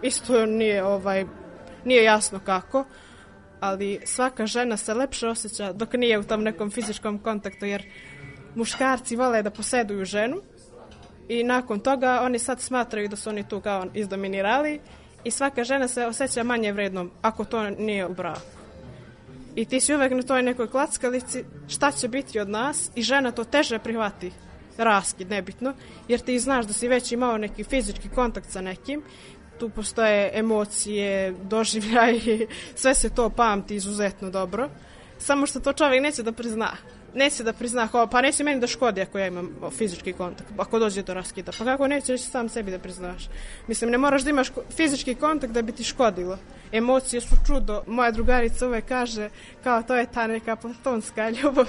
isto 0.02 0.46
nije 0.46 0.84
ovaj 0.84 1.24
nije 1.88 2.04
jasno 2.04 2.40
kako, 2.44 2.84
ali 3.60 4.00
svaka 4.04 4.46
žena 4.46 4.76
se 4.76 4.94
lepše 4.94 5.28
osjeća 5.28 5.72
dok 5.72 5.92
nije 5.92 6.18
u 6.18 6.24
tom 6.24 6.42
nekom 6.42 6.70
fizičkom 6.70 7.18
kontaktu, 7.18 7.66
jer 7.66 7.86
muškarci 8.54 9.16
vole 9.16 9.42
da 9.42 9.50
poseduju 9.50 10.04
ženu 10.04 10.36
i 11.28 11.44
nakon 11.44 11.80
toga 11.80 12.20
oni 12.22 12.38
sad 12.38 12.60
smatraju 12.60 13.08
da 13.08 13.16
su 13.16 13.30
oni 13.30 13.48
tu 13.48 13.60
kao 13.60 13.86
izdominirali 13.94 14.80
i 15.24 15.30
svaka 15.30 15.64
žena 15.64 15.88
se 15.88 16.06
osjeća 16.06 16.42
manje 16.42 16.72
vrednom 16.72 17.10
ako 17.22 17.44
to 17.44 17.70
nije 17.70 18.06
u 18.06 18.14
braku. 18.14 18.58
I 19.54 19.64
ti 19.64 19.80
si 19.80 19.94
uvek 19.94 20.12
na 20.12 20.22
toj 20.22 20.42
nekoj 20.42 20.70
klackalici 20.70 21.44
šta 21.68 21.90
će 21.90 22.08
biti 22.08 22.40
od 22.40 22.48
nas 22.48 22.90
i 22.94 23.02
žena 23.02 23.32
to 23.32 23.44
teže 23.44 23.78
prihvati 23.78 24.32
raskid, 24.76 25.30
nebitno, 25.30 25.74
jer 26.08 26.20
ti 26.20 26.38
znaš 26.38 26.66
da 26.66 26.72
si 26.72 26.88
već 26.88 27.12
imao 27.12 27.38
neki 27.38 27.64
fizički 27.64 28.08
kontakt 28.08 28.50
sa 28.50 28.60
nekim 28.60 29.02
tu 29.58 29.68
postoje 29.68 30.30
emocije, 30.34 31.34
doživljaje, 31.42 32.46
sve 32.80 32.94
se 32.94 33.10
to 33.10 33.30
pamti 33.30 33.74
izuzetno 33.74 34.30
dobro. 34.30 34.68
Samo 35.18 35.46
što 35.46 35.60
to 35.60 35.72
čovjek 35.72 36.02
neće 36.02 36.22
da 36.22 36.32
prizna. 36.32 36.72
Neće 37.14 37.42
da 37.42 37.52
prizna, 37.52 37.88
kao, 37.88 38.06
pa 38.06 38.20
neće 38.20 38.44
meni 38.44 38.60
da 38.60 38.66
škodi 38.66 39.00
ako 39.00 39.18
ja 39.18 39.26
imam 39.26 39.50
fizički 39.78 40.12
kontakt, 40.12 40.50
ako 40.58 40.78
dođe 40.78 41.02
do 41.02 41.14
raskida. 41.14 41.52
Pa 41.58 41.64
kako 41.64 41.88
nećeš 41.88 42.20
sam 42.20 42.48
sebi 42.48 42.70
da 42.70 42.78
priznaš? 42.78 43.28
Mislim, 43.66 43.90
ne 43.90 43.98
moraš 43.98 44.22
da 44.22 44.30
imaš 44.30 44.48
fizički 44.76 45.14
kontakt 45.14 45.52
da 45.52 45.62
bi 45.62 45.72
ti 45.72 45.84
škodilo. 45.84 46.38
Emocije 46.72 47.20
su 47.20 47.36
čudo. 47.46 47.82
Moja 47.86 48.10
drugarica 48.10 48.66
uvek 48.66 48.84
kaže, 48.84 49.30
kao 49.64 49.82
to 49.82 49.96
je 49.96 50.06
ta 50.06 50.26
neka 50.26 50.56
platonska 50.56 51.30
ljubav. 51.30 51.68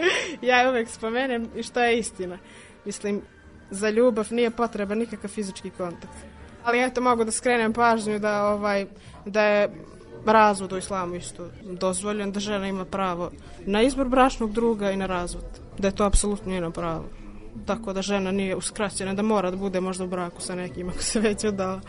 ja 0.42 0.60
je 0.60 0.68
uvek 0.68 0.88
spomenem 0.88 1.48
i 1.56 1.62
što 1.62 1.80
je 1.80 1.98
istina. 1.98 2.38
Mislim, 2.84 3.22
za 3.70 3.90
ljubav 3.90 4.26
nije 4.30 4.50
potreban 4.50 4.98
nikakav 4.98 5.30
fizički 5.30 5.70
kontakt. 5.70 6.39
Ali 6.64 6.82
eto, 6.82 7.00
mogu 7.00 7.24
da 7.24 7.30
skrenem 7.30 7.72
pažnju 7.72 8.18
da, 8.18 8.46
ovaj, 8.46 8.86
da 9.24 9.42
je 9.42 9.68
razvod 10.26 10.72
u 10.72 10.76
islamu 10.76 11.14
isto 11.14 11.48
dozvoljen, 11.62 12.32
da 12.32 12.40
žena 12.40 12.68
ima 12.68 12.84
pravo 12.84 13.30
na 13.66 13.82
izbor 13.82 14.08
bračnog 14.08 14.52
druga 14.52 14.90
i 14.90 14.96
na 14.96 15.06
razvod. 15.06 15.44
Da 15.78 15.88
je 15.88 15.94
to 15.94 16.04
apsolutno 16.04 16.52
njeno 16.52 16.70
pravo. 16.70 17.04
Tako 17.66 17.92
da 17.92 18.02
žena 18.02 18.30
nije 18.30 18.56
uskraćena, 18.56 19.14
da 19.14 19.22
mora 19.22 19.50
da 19.50 19.56
bude 19.56 19.80
možda 19.80 20.04
u 20.04 20.08
braku 20.08 20.42
sa 20.42 20.54
nekim 20.54 20.88
ako 20.88 21.02
se 21.02 21.20
već 21.20 21.44
odala. 21.44 21.80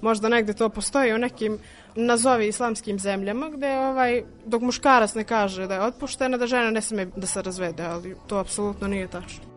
Možda 0.00 0.28
negde 0.28 0.52
to 0.52 0.68
postoji 0.68 1.14
u 1.14 1.18
nekim 1.18 1.58
nazovi 1.94 2.48
islamskim 2.48 2.98
zemljama 2.98 3.50
gde 3.50 3.78
ovaj, 3.78 4.22
dok 4.46 4.62
muškarac 4.62 5.14
ne 5.14 5.24
kaže 5.24 5.66
da 5.66 5.74
je 5.74 5.82
otpuštena, 5.82 6.36
da 6.36 6.46
žena 6.46 6.70
ne 6.70 6.80
sme 6.80 7.06
da 7.16 7.26
se 7.26 7.42
razvede, 7.42 7.82
ali 7.82 8.16
to 8.26 8.36
apsolutno 8.36 8.88
nije 8.88 9.08
tačno. 9.08 9.49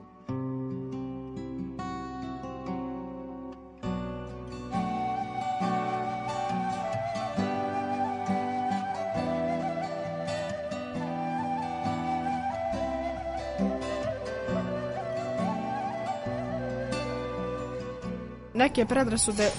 Neke 18.74 18.86
predrasude 18.86 19.52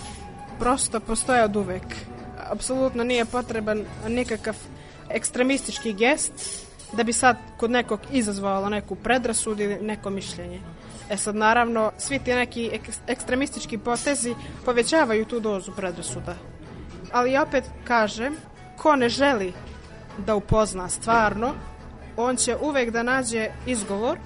prosto 0.59 1.01
postoje 1.01 1.45
od 1.45 1.57
uvek. 1.57 1.83
Apsolutno 2.51 3.05
nije 3.05 3.25
potreban 3.25 3.85
nikakav 4.09 4.57
ekstremistički 5.11 5.93
gest 5.93 6.33
da 6.93 7.05
bi 7.05 7.13
sad 7.13 7.37
kod 7.57 7.71
nekog 7.71 8.01
izazvalo 8.13 8.69
neku 8.69 8.97
predrasudu 8.97 9.63
ili 9.63 9.79
neko 9.83 10.11
mišljenje. 10.11 10.61
E 11.11 11.17
sad 11.17 11.37
naravno 11.37 11.93
svi 11.99 12.19
ti 12.19 12.35
neki 12.35 12.71
ek 12.73 12.83
ekstremistički 13.07 13.79
potezi 13.79 14.35
povećavaju 14.65 15.25
tu 15.25 15.41
dozu 15.41 15.73
predrasuda. 15.77 16.35
Ali 17.13 17.39
opet 17.39 17.65
kažem, 17.85 18.37
ko 18.77 18.97
ne 18.97 19.09
želi 19.09 19.53
da 20.27 20.35
upozna 20.35 20.89
stvarno, 20.89 21.55
on 22.17 22.37
će 22.37 22.57
uvek 22.57 22.91
da 22.91 23.03
nađe 23.03 23.49
izgovor 23.67 24.19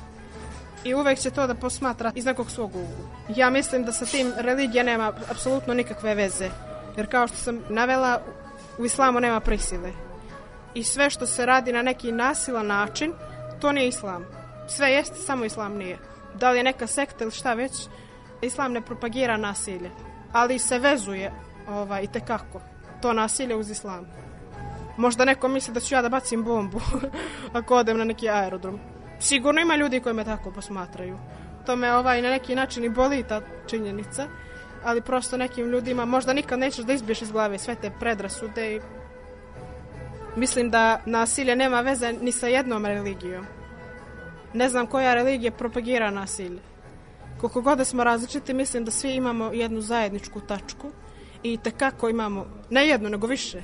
i 0.85 0.95
uvek 0.95 1.19
će 1.19 1.31
to 1.31 1.47
da 1.47 1.55
posmatra 1.55 2.13
iz 2.15 2.25
nekog 2.25 2.51
svog 2.51 2.71
ugla. 2.77 3.09
Ja 3.37 3.51
mislim 3.51 3.85
da 3.85 3.93
sa 3.93 4.07
tim 4.07 4.33
religija 4.37 4.85
nema 4.85 5.13
apsolutno 5.31 5.75
nikakve 5.75 6.15
veze. 6.15 6.51
Jer 6.97 7.11
kao 7.11 7.29
što 7.29 7.37
sam 7.37 7.61
navela, 7.69 8.21
u 8.79 8.85
islamu 8.85 9.21
nema 9.21 9.41
prisile. 9.41 9.93
I 10.75 10.85
sve 10.85 11.11
što 11.11 11.27
se 11.27 11.47
radi 11.47 11.73
na 11.73 11.83
neki 11.83 12.13
nasilan 12.13 12.67
način, 12.67 13.13
to 13.61 13.73
nije 13.73 13.89
islam. 13.89 14.25
Sve 14.69 14.91
jeste, 14.91 15.17
samo 15.17 15.45
islam 15.45 15.77
nije. 15.77 15.99
Da 16.35 16.51
li 16.51 16.59
je 16.59 16.65
neka 16.65 16.87
sekta 16.87 17.25
ili 17.25 17.33
šta 17.33 17.55
već, 17.55 17.73
islam 18.43 18.73
ne 18.73 18.81
propagira 18.81 19.37
nasilje. 19.37 19.91
Ali 20.33 20.59
se 20.59 20.79
vezuje 20.79 21.33
ovaj, 21.69 22.03
i 22.03 22.07
tekako 22.07 22.61
to 23.03 23.13
nasilje 23.13 23.57
uz 23.57 23.71
islam. 23.71 24.07
Možda 24.97 25.25
neko 25.25 25.49
misli 25.49 25.75
da 25.75 25.81
ću 25.81 25.95
ja 25.95 26.03
da 26.03 26.09
bacim 26.09 26.45
bombu 26.45 26.81
ako 27.59 27.77
odem 27.77 27.99
na 27.99 28.05
neki 28.05 28.29
aerodrom. 28.29 28.81
Sigurno 29.21 29.61
ima 29.61 29.77
ljudi 29.77 30.01
koji 30.01 30.15
me 30.15 30.25
tako 30.25 30.51
posmatraju. 30.51 31.19
To 31.67 31.77
me 31.77 31.95
ovaj, 31.95 32.23
na 32.23 32.31
neki 32.31 32.55
način 32.55 32.85
i 32.85 32.89
boli 32.89 33.25
ta 33.29 33.41
činjenica, 33.67 34.27
ali 34.85 35.01
prosto 35.01 35.37
nekim 35.37 35.67
ljudima 35.67 36.05
možda 36.05 36.33
nikad 36.33 36.59
nećeš 36.59 36.85
da 36.85 36.93
izbiješ 36.93 37.23
iz 37.23 37.33
glave 37.33 37.59
sve 37.59 37.75
te 37.75 37.91
predrasude 38.01 38.75
i 38.75 38.81
mislim 40.37 40.71
da 40.71 41.01
nasilje 41.07 41.57
nema 41.57 41.81
veze 41.81 42.13
ni 42.13 42.33
sa 42.33 42.47
jednom 42.47 42.87
religijom. 42.87 43.47
Ne 44.55 44.69
znam 44.69 44.87
koja 44.87 45.15
religija 45.15 45.53
propagira 45.53 46.11
nasilje. 46.11 46.61
Koliko 47.41 47.61
god 47.61 47.79
da 47.79 47.85
smo 47.85 48.05
različiti, 48.05 48.55
mislim 48.55 48.85
da 48.85 48.91
svi 48.91 49.15
imamo 49.15 49.53
jednu 49.53 49.81
zajedničku 49.81 50.41
tačku 50.41 50.91
i 51.43 51.57
tekako 51.57 52.09
imamo, 52.09 52.47
ne 52.71 52.87
jednu, 52.89 53.09
nego 53.09 53.27
više. 53.27 53.63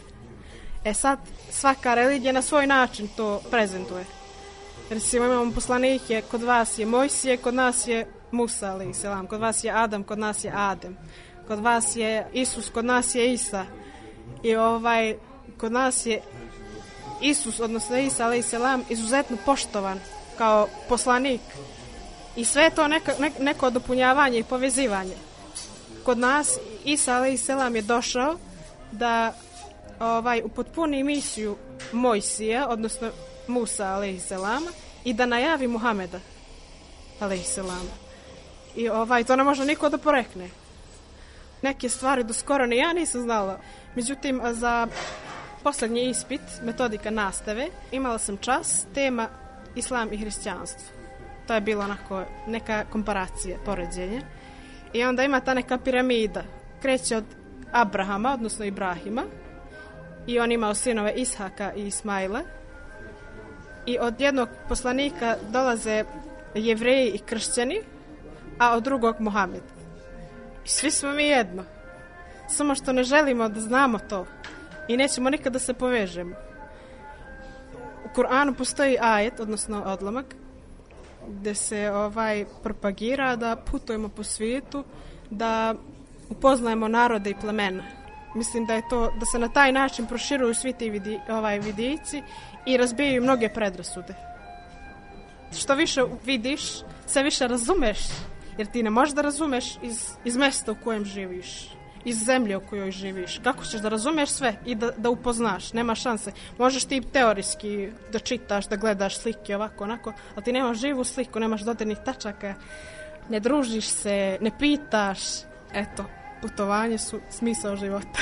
E 0.85 0.95
sad, 0.95 1.19
svaka 1.51 1.95
religija 1.95 2.33
na 2.33 2.43
svoj 2.43 2.67
način 2.67 3.09
to 3.17 3.41
prezentuje. 3.51 4.05
Recimo 4.91 5.25
imamo 5.25 5.53
poslanike, 5.53 6.23
kod 6.31 6.43
vas 6.43 6.79
je 6.79 6.87
Mojsije, 6.87 7.37
kod 7.37 7.55
nas 7.55 7.89
je 7.89 8.07
Musa, 8.31 8.73
ali 8.73 8.95
selam. 8.95 9.27
Kod 9.27 9.41
vas 9.41 9.65
je 9.65 9.71
Adam, 9.71 10.03
kod 10.03 10.19
nas 10.19 10.45
je 10.45 10.53
Adem. 10.55 10.97
Kod 11.47 11.59
vas 11.61 11.97
je 11.97 12.27
Isus, 12.33 12.71
kod 12.71 12.85
nas 12.85 13.15
je 13.15 13.33
Isa. 13.33 13.67
I 14.43 14.57
ovaj, 14.57 15.17
kod 15.59 15.73
nas 15.73 16.07
je 16.07 16.21
Isus, 17.21 17.61
odnosno 17.61 17.99
Isa, 17.99 18.27
ali 18.27 18.43
selam, 18.43 18.85
izuzetno 18.89 19.37
poštovan 19.45 20.01
kao 20.39 20.69
poslanik. 20.89 21.41
I 22.37 22.45
sve 22.45 22.71
to 22.71 22.89
neka, 22.89 23.13
ne, 23.19 23.31
neko 23.41 23.71
dopunjavanje 23.71 24.39
i 24.39 24.45
povezivanje. 24.45 25.17
Kod 26.05 26.19
nas 26.19 26.59
Isa, 26.85 27.17
ali 27.17 27.37
selam, 27.37 27.77
je 27.77 27.83
došao 27.83 28.37
da 28.93 29.35
ovaj, 30.01 30.43
upotpuni 30.45 31.05
misiju 31.05 31.57
Mojsija, 31.93 32.69
odnosno 32.69 33.11
Musa, 33.47 33.87
alaihisselama, 33.87 34.71
i 35.05 35.13
da 35.15 35.27
najavi 35.27 35.69
Muhameda, 35.69 36.21
alaihisselama. 37.21 38.05
I 38.77 38.89
ovaj, 38.89 39.25
to 39.25 39.37
ne 39.37 39.45
može 39.45 39.65
niko 39.65 39.89
da 39.89 39.99
porekne. 39.99 40.49
Neke 41.63 41.89
stvari 41.89 42.25
do 42.25 42.33
skoro 42.33 42.67
ni 42.67 42.77
ja 42.77 42.93
nisam 42.93 43.23
znala. 43.23 43.61
Međutim, 43.95 44.41
za 44.53 44.87
poslednji 45.63 46.11
ispit, 46.11 46.41
metodika 46.63 47.11
nastave, 47.11 47.67
imala 47.93 48.19
sam 48.19 48.37
čas, 48.37 48.87
tema 48.95 49.29
Islam 49.75 50.13
i 50.13 50.17
hrišćanstvo. 50.17 50.97
To 51.47 51.55
je 51.55 51.61
bilo 51.61 51.85
onako 51.85 52.25
neka 52.47 52.85
komparacija, 52.93 53.59
poređenje. 53.65 54.23
I 54.93 55.05
onda 55.05 55.23
ima 55.23 55.41
ta 55.41 55.55
neka 55.55 55.79
piramida. 55.79 56.43
Kreće 56.83 57.17
od 57.17 57.25
Abrahama, 57.73 58.33
odnosno 58.33 58.65
Ibrahima, 58.65 59.25
i 60.27 60.39
on 60.39 60.53
imao 60.53 60.75
sinove 60.75 61.13
Ishaka 61.17 61.73
i 61.77 61.87
Ismaila. 61.87 62.41
I 63.87 63.99
od 63.99 64.21
jednog 64.21 64.49
poslanika 64.69 65.37
dolaze 65.51 66.05
jevreji 66.55 67.11
i 67.11 67.19
kršćani, 67.19 67.81
a 68.59 68.77
od 68.77 68.83
drugog 68.83 69.17
Mohamed. 69.21 69.63
I 70.65 70.69
svi 70.69 70.91
smo 70.91 71.13
mi 71.13 71.25
jedno. 71.25 71.65
Samo 72.49 72.75
što 72.75 72.93
ne 72.93 73.05
želimo 73.05 73.49
da 73.49 73.61
znamo 73.61 73.99
to 73.99 74.27
i 74.89 74.97
nećemo 74.97 75.31
nikad 75.31 75.53
da 75.53 75.59
se 75.59 75.75
povežemo. 75.75 76.37
U 78.05 78.17
Kur'anu 78.17 78.55
postoji 78.55 78.99
ajet, 79.01 79.41
odnosno 79.41 79.83
odlomak, 79.87 80.35
gde 81.29 81.55
se 81.55 81.91
ovaj 81.91 82.45
propagira 82.63 83.37
da 83.37 83.57
putujemo 83.57 84.09
po 84.09 84.23
svijetu, 84.23 84.85
da 85.31 85.75
upoznajemo 86.31 86.89
narode 86.89 87.31
i 87.31 87.35
plemena. 87.41 87.83
Mislim 88.35 88.67
da 88.67 88.75
je 88.75 88.89
to 88.89 89.11
da 89.21 89.27
se 89.27 89.39
na 89.39 89.49
taj 89.49 89.73
način 89.73 90.07
proširuju 90.07 90.55
svi 90.55 90.73
ti 90.73 90.91
vidi, 90.91 91.21
ovaj 91.29 91.59
vidici 91.59 92.23
i 92.67 92.77
razbijaju 92.77 93.23
mnoge 93.23 93.49
predrasude. 93.49 94.15
Što 95.59 95.75
više 95.75 96.03
vidiš, 96.25 96.63
sve 97.07 97.23
više 97.23 97.49
razumeš, 97.49 97.99
jer 98.59 98.67
ti 98.67 98.83
ne 98.83 98.91
možeš 98.91 99.15
da 99.15 99.23
razumeš 99.23 99.65
iz, 99.83 100.11
iz 100.25 100.37
mesta 100.37 100.73
u 100.73 100.77
kojem 100.85 101.05
živiš, 101.05 101.75
iz 102.05 102.25
zemlje 102.25 102.57
u 102.57 102.61
kojoj 102.61 102.91
živiš. 102.91 103.41
Kako 103.45 103.65
ćeš 103.65 103.81
da 103.81 103.89
razumeš 103.89 104.31
sve 104.31 104.57
i 104.67 104.75
da, 104.75 104.91
da 104.97 105.11
upoznaš? 105.11 105.73
Nema 105.73 105.95
šanse. 105.95 106.33
Možeš 106.59 106.85
ti 106.85 107.01
teorijski 107.13 107.89
da 108.13 108.19
čitaš, 108.19 108.67
da 108.67 108.77
gledaš 108.77 109.19
slike 109.19 109.57
ovako, 109.57 109.85
onako, 109.85 110.13
ali 110.35 110.45
ti 110.45 110.53
nemaš 110.53 110.79
živu 110.79 111.05
sliku, 111.05 111.41
nemaš 111.41 111.61
dodirnih 111.61 111.99
tačaka, 112.05 112.55
ne 113.29 113.41
družiš 113.41 113.87
se, 113.87 114.39
ne 114.41 114.51
pitaš. 114.59 115.19
Eto, 115.73 116.05
putovanje 116.45 116.99
su 116.99 117.21
smisao 117.31 117.77
života. 117.77 118.19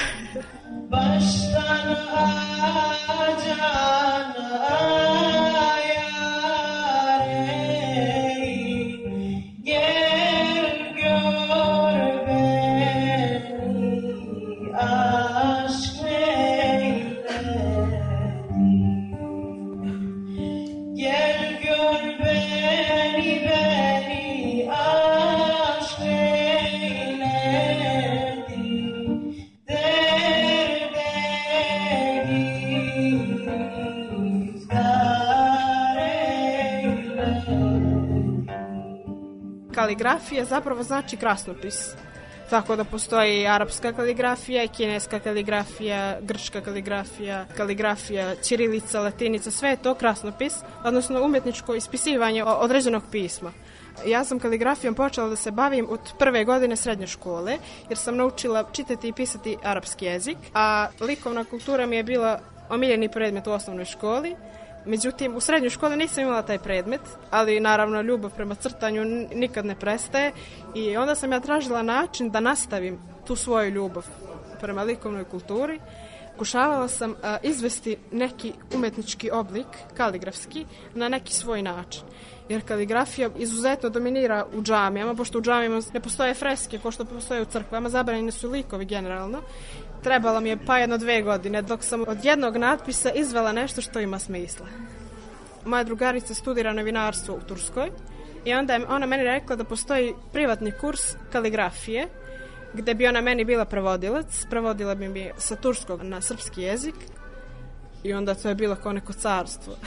Baştan 0.91 1.97
acan 3.19 4.35
ayare 4.71 5.32
Kaligrafija 40.03 40.45
zapravo 40.45 40.83
znači 40.83 41.17
krasnopis. 41.17 41.95
Tako 42.51 42.77
da 42.77 42.85
postoji 42.85 43.47
arapska 43.47 43.93
kaligrafija, 43.93 44.67
kineska 44.67 45.21
kaligrafija, 45.21 46.19
grčka 46.21 46.61
kaligrafija, 46.61 47.47
kaligrafija, 47.57 48.35
ćirilica, 48.35 49.01
latinica, 49.01 49.51
sve 49.51 49.71
je 49.71 49.77
to 49.77 49.95
krasnopis, 49.95 50.55
odnosno 50.85 51.25
umjetničko 51.25 51.75
ispisivanje 51.75 52.45
određenog 52.45 53.03
pisma. 53.11 53.53
Ja 54.07 54.25
sam 54.25 54.39
kaligrafijom 54.39 54.95
počela 54.95 55.29
da 55.29 55.37
se 55.37 55.51
bavim 55.51 55.87
od 55.91 56.01
prve 56.19 56.45
godine 56.45 56.77
srednje 56.77 57.07
škole, 57.07 57.59
jer 57.89 57.99
sam 57.99 58.17
naučila 58.17 58.65
čitati 58.73 59.09
i 59.09 59.13
pisati 59.13 59.57
arapski 59.63 60.05
jezik, 60.05 60.39
a 60.55 60.89
likovna 61.01 61.45
kultura 61.45 61.87
mi 61.87 61.97
je 61.97 62.03
bila 62.03 62.41
omiljeni 62.71 63.09
predmet 63.09 63.47
u 63.47 63.53
osnovnoj 63.53 63.85
školi. 63.85 64.37
Međutim, 64.87 65.37
u 65.37 65.41
srednjoj 65.41 65.71
školi 65.71 65.97
nisam 65.97 66.23
imala 66.23 66.43
taj 66.43 66.59
predmet, 66.59 67.01
ali 67.31 67.61
naravno 67.61 68.03
ljubav 68.03 68.31
prema 68.35 68.55
crtanju 68.55 69.05
nikad 69.35 69.67
ne 69.67 69.75
prestaje 69.75 70.33
i 70.75 70.97
onda 70.97 71.15
sam 71.15 71.33
ja 71.33 71.41
tražila 71.41 71.83
način 71.83 72.31
da 72.31 72.41
nastavim 72.41 72.99
tu 73.27 73.37
svoju 73.37 73.71
ljubav 73.71 74.07
prema 74.61 74.83
likovnoj 74.83 75.25
kulturi. 75.25 75.81
Pokušavala 76.33 76.89
sam 76.89 77.15
a, 77.23 77.37
izvesti 77.43 77.97
neki 78.13 78.53
umetnički 78.75 79.31
oblik, 79.31 79.67
kaligrafski, 79.97 80.67
na 80.95 81.09
neki 81.09 81.33
svoj 81.33 81.63
način. 81.63 82.03
Jer 82.49 82.67
kaligrafija 82.69 83.31
izuzetno 83.39 83.89
dominira 83.89 84.47
u 84.55 84.63
džamijama, 84.63 85.15
pošto 85.15 85.39
u 85.39 85.43
džamijama 85.43 85.81
ne 85.95 86.01
postoje 86.01 86.35
freske, 86.35 86.79
ko 86.79 86.91
što 86.91 87.05
postoje 87.05 87.43
u 87.43 87.45
crkvama, 87.45 87.89
zabranjeni 87.89 88.31
su 88.31 88.51
likovi 88.51 88.85
generalno. 88.85 89.43
Trebalo 90.03 90.41
mi 90.41 90.49
je 90.49 90.65
pa 90.67 90.79
jedno 90.79 90.99
dve 90.99 91.23
godine, 91.23 91.63
dok 91.63 91.85
sam 91.85 92.05
od 92.09 92.25
jednog 92.25 92.57
natpisa 92.57 93.11
izvela 93.11 93.53
nešto 93.53 93.81
što 93.81 94.01
ima 94.01 94.19
smisla. 94.19 94.67
Moja 95.65 95.85
drugarica 95.85 96.35
studira 96.35 96.73
novinarstvo 96.73 97.35
u 97.35 97.41
Turskoj 97.49 97.91
i 98.45 98.55
onda 98.55 98.75
je 98.75 98.87
ona 98.87 99.07
meni 99.07 99.23
rekla 99.23 99.57
da 99.57 99.65
postoji 99.65 100.15
privatni 100.33 100.73
kurs 100.81 101.01
kaligrafije 101.33 102.09
gde 102.75 102.95
bi 102.95 103.07
ona 103.07 103.21
meni 103.21 103.45
bila 103.45 103.65
prevodilac, 103.65 104.47
prevodila 104.51 104.95
bi 104.95 105.09
mi 105.09 105.31
sa 105.39 105.57
turskog 105.57 106.03
na 106.03 106.21
srpski 106.21 106.63
jezik 106.63 106.95
I 108.03 108.13
onda 108.13 108.35
to 108.35 108.49
je 108.49 108.55
bilo 108.55 108.77
kao 108.77 108.93
neko 108.93 109.13
carstvo. 109.13 109.75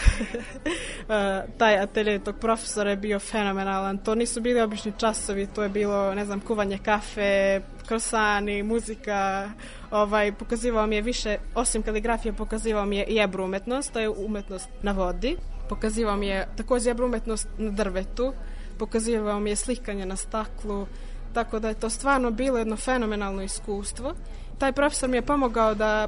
E, 1.09 1.45
taj 1.57 1.77
atelje 1.77 2.23
tog 2.23 2.35
profesora 2.39 2.89
je 2.89 2.97
bio 2.97 3.19
fenomenalan. 3.19 3.97
To 3.97 4.15
nisu 4.15 4.41
bili 4.41 4.61
obični 4.61 4.93
časovi, 4.97 5.47
to 5.47 5.63
je 5.63 5.69
bilo, 5.69 6.15
ne 6.15 6.25
znam, 6.25 6.39
kuvanje 6.39 6.77
kafe, 6.77 7.61
krosani, 7.87 8.63
muzika. 8.63 9.49
Ovaj, 9.91 10.31
pokazivao 10.31 10.87
mi 10.87 10.95
je 10.95 11.01
više, 11.01 11.37
osim 11.55 11.83
kaligrafije, 11.83 12.33
pokazivao 12.33 12.85
mi 12.85 12.97
je 12.97 13.03
i 13.03 13.19
ebru 13.19 13.43
umetnost, 13.43 13.93
to 13.93 13.99
je 13.99 14.09
umetnost 14.09 14.69
na 14.81 14.91
vodi. 14.91 15.37
Pokazivao 15.69 16.17
mi 16.17 16.27
je 16.27 16.47
takođe 16.57 16.89
ebru 16.89 17.05
umetnost 17.05 17.47
na 17.57 17.71
drvetu. 17.71 18.33
Pokazivao 18.77 19.39
mi 19.39 19.49
je 19.49 19.55
slikanje 19.55 20.05
na 20.05 20.15
staklu. 20.15 20.87
Tako 21.33 21.59
da 21.59 21.67
je 21.67 21.79
to 21.79 21.89
stvarno 21.89 22.31
bilo 22.31 22.57
jedno 22.57 22.75
fenomenalno 22.75 23.43
iskustvo. 23.43 24.13
Taj 24.57 24.71
profesor 24.71 25.09
mi 25.09 25.17
je 25.17 25.21
pomogao 25.21 25.75
da 25.75 26.07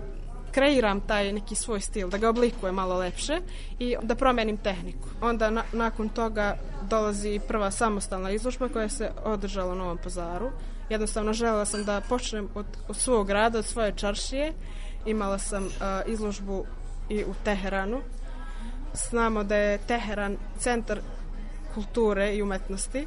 kreiram 0.57 1.01
taj 1.01 1.33
neki 1.33 1.55
svoj 1.55 1.81
stil, 1.81 2.09
da 2.09 2.17
ga 2.17 2.29
oblikujem 2.29 2.75
malo 2.75 2.97
lepše 2.97 3.41
i 3.79 3.95
da 4.01 4.15
promenim 4.15 4.57
tehniku. 4.57 5.09
Onda 5.21 5.49
na, 5.49 5.63
nakon 5.73 6.09
toga 6.09 6.57
dolazi 6.89 7.39
prva 7.47 7.71
samostalna 7.71 8.31
izložba 8.31 8.69
koja 8.69 8.89
se 8.89 9.11
održala 9.23 9.73
u 9.73 9.75
Novom 9.75 9.97
pazaru. 10.03 10.49
Jednostavno 10.89 11.33
želela 11.33 11.65
sam 11.65 11.83
da 11.85 12.01
počnem 12.09 12.49
od, 12.55 12.65
od 12.87 12.95
svog 12.95 13.29
rada, 13.29 13.59
od 13.59 13.65
svoje 13.65 13.93
čaršije. 13.95 14.53
Imala 15.05 15.37
sam 15.37 15.65
uh, 15.65 15.71
izložbu 16.05 16.65
i 17.09 17.23
u 17.23 17.33
Teheranu. 17.43 18.01
Znamo 19.09 19.43
da 19.43 19.55
je 19.55 19.77
Teheran 19.77 20.37
centar 20.59 20.99
kulture 21.73 22.35
i 22.35 22.41
umetnosti. 22.41 23.05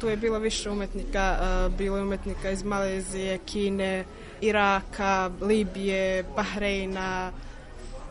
Tu 0.00 0.08
je 0.08 0.16
bilo 0.16 0.38
više 0.38 0.70
umetnika, 0.70 1.38
uh, 1.40 1.74
bilo 1.78 1.96
je 1.96 2.02
umetnika 2.02 2.50
iz 2.50 2.62
Malezije, 2.62 3.38
Kine, 3.38 4.04
Iraka, 4.40 5.30
Libije, 5.40 6.24
Bahreina, 6.36 7.32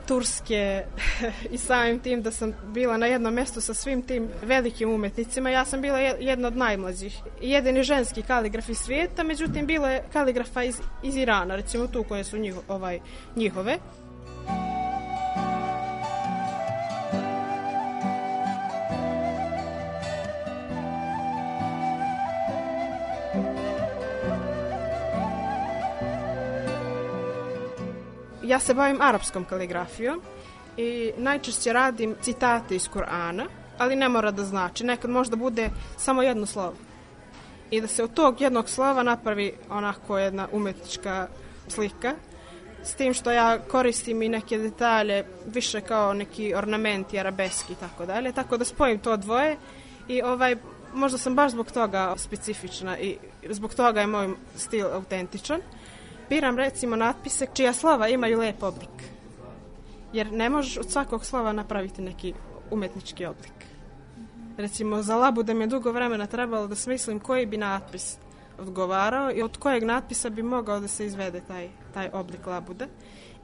Turske 0.08 0.84
i 1.52 1.58
samim 1.58 2.00
tim 2.00 2.22
da 2.22 2.32
sam 2.32 2.54
bila 2.74 2.98
na 2.98 3.06
jednom 3.06 3.34
mestu 3.34 3.62
sa 3.62 3.74
svim 3.74 4.02
tim 4.02 4.28
velikim 4.42 4.90
umetnicima. 4.90 5.50
Ja 5.50 5.66
sam 5.66 5.82
bila 5.82 6.00
jedna 6.00 6.48
od 6.48 6.58
najmlađih. 6.58 7.20
Jedini 7.42 7.84
ženski 7.84 8.22
kaligraf 8.22 8.70
iz 8.70 8.78
svijeta, 8.78 9.24
međutim 9.24 9.66
bilo 9.66 9.88
je 9.88 10.04
kaligrafa 10.14 10.64
iz, 10.64 10.82
iz 11.04 11.16
Irana, 11.16 11.56
recimo 11.56 11.88
tu 11.88 12.04
koje 12.04 12.24
su 12.24 12.38
njiho, 12.38 12.62
ovaj, 12.68 13.00
njihove. 13.36 13.78
Ja 28.50 28.60
se 28.60 28.74
bavim 28.74 29.02
arapskom 29.02 29.46
kaligrafijom 29.46 30.22
i 30.78 31.12
najčešće 31.18 31.74
radim 31.74 32.16
citate 32.22 32.76
iz 32.76 32.90
Kur'ana, 32.90 33.46
ali 33.78 33.96
ne 33.96 34.10
mora 34.10 34.32
da 34.32 34.44
znači. 34.44 34.84
Nekad 34.84 35.12
možda 35.12 35.36
bude 35.36 35.70
samo 35.98 36.22
jedno 36.22 36.46
slovo. 36.46 36.74
I 37.72 37.82
da 37.82 37.88
se 37.88 38.04
od 38.04 38.14
tog 38.14 38.42
jednog 38.42 38.70
slova 38.70 39.04
napravi 39.04 39.54
onako 39.70 40.18
jedna 40.18 40.48
umetnička 40.52 41.28
slika. 41.68 42.16
S 42.84 42.94
tim 42.94 43.14
što 43.14 43.32
ja 43.32 43.60
koristim 43.72 44.22
i 44.22 44.30
neke 44.30 44.58
detalje 44.58 45.26
više 45.46 45.82
kao 45.82 46.14
neki 46.14 46.54
ornamenti, 46.56 47.20
arabeski 47.20 47.74
i 47.74 47.76
tako 47.76 48.06
dalje. 48.06 48.32
Tako 48.32 48.58
da 48.58 48.66
spojim 48.66 49.00
to 49.00 49.18
dvoje 49.18 49.58
i 50.08 50.22
ovaj, 50.22 50.56
možda 50.94 51.18
sam 51.18 51.36
baš 51.36 51.52
zbog 51.52 51.72
toga 51.72 52.14
specifična 52.18 52.98
i 52.98 53.18
zbog 53.50 53.76
toga 53.76 54.02
je 54.02 54.08
moj 54.08 54.30
stil 54.56 54.88
autentičan 54.94 55.62
biram 56.30 56.58
recimo 56.58 56.96
natpise 56.96 57.48
čija 57.54 57.74
slova 57.74 58.08
imaju 58.08 58.40
lep 58.40 58.64
oblik. 58.64 59.04
Jer 60.14 60.32
ne 60.32 60.50
možeš 60.50 60.78
od 60.78 60.92
svakog 60.92 61.26
slova 61.26 61.54
napraviti 61.54 62.02
neki 62.02 62.34
umetnički 62.72 63.26
oblik. 63.26 63.54
Recimo 64.58 65.02
za 65.02 65.16
labude 65.16 65.54
mi 65.54 65.64
je 65.64 65.68
dugo 65.68 65.92
vremena 65.92 66.26
trebalo 66.28 66.68
da 66.68 66.76
smislim 66.76 67.20
koji 67.20 67.46
bi 67.46 67.58
natpis 67.58 68.18
odgovarao 68.58 69.32
i 69.32 69.42
od 69.42 69.58
kojeg 69.58 69.84
natpisa 69.84 70.30
bi 70.30 70.44
mogao 70.44 70.80
da 70.80 70.88
se 70.88 71.06
izvede 71.06 71.42
taj, 71.48 71.70
taj 71.94 72.10
oblik 72.14 72.46
labude. 72.46 72.88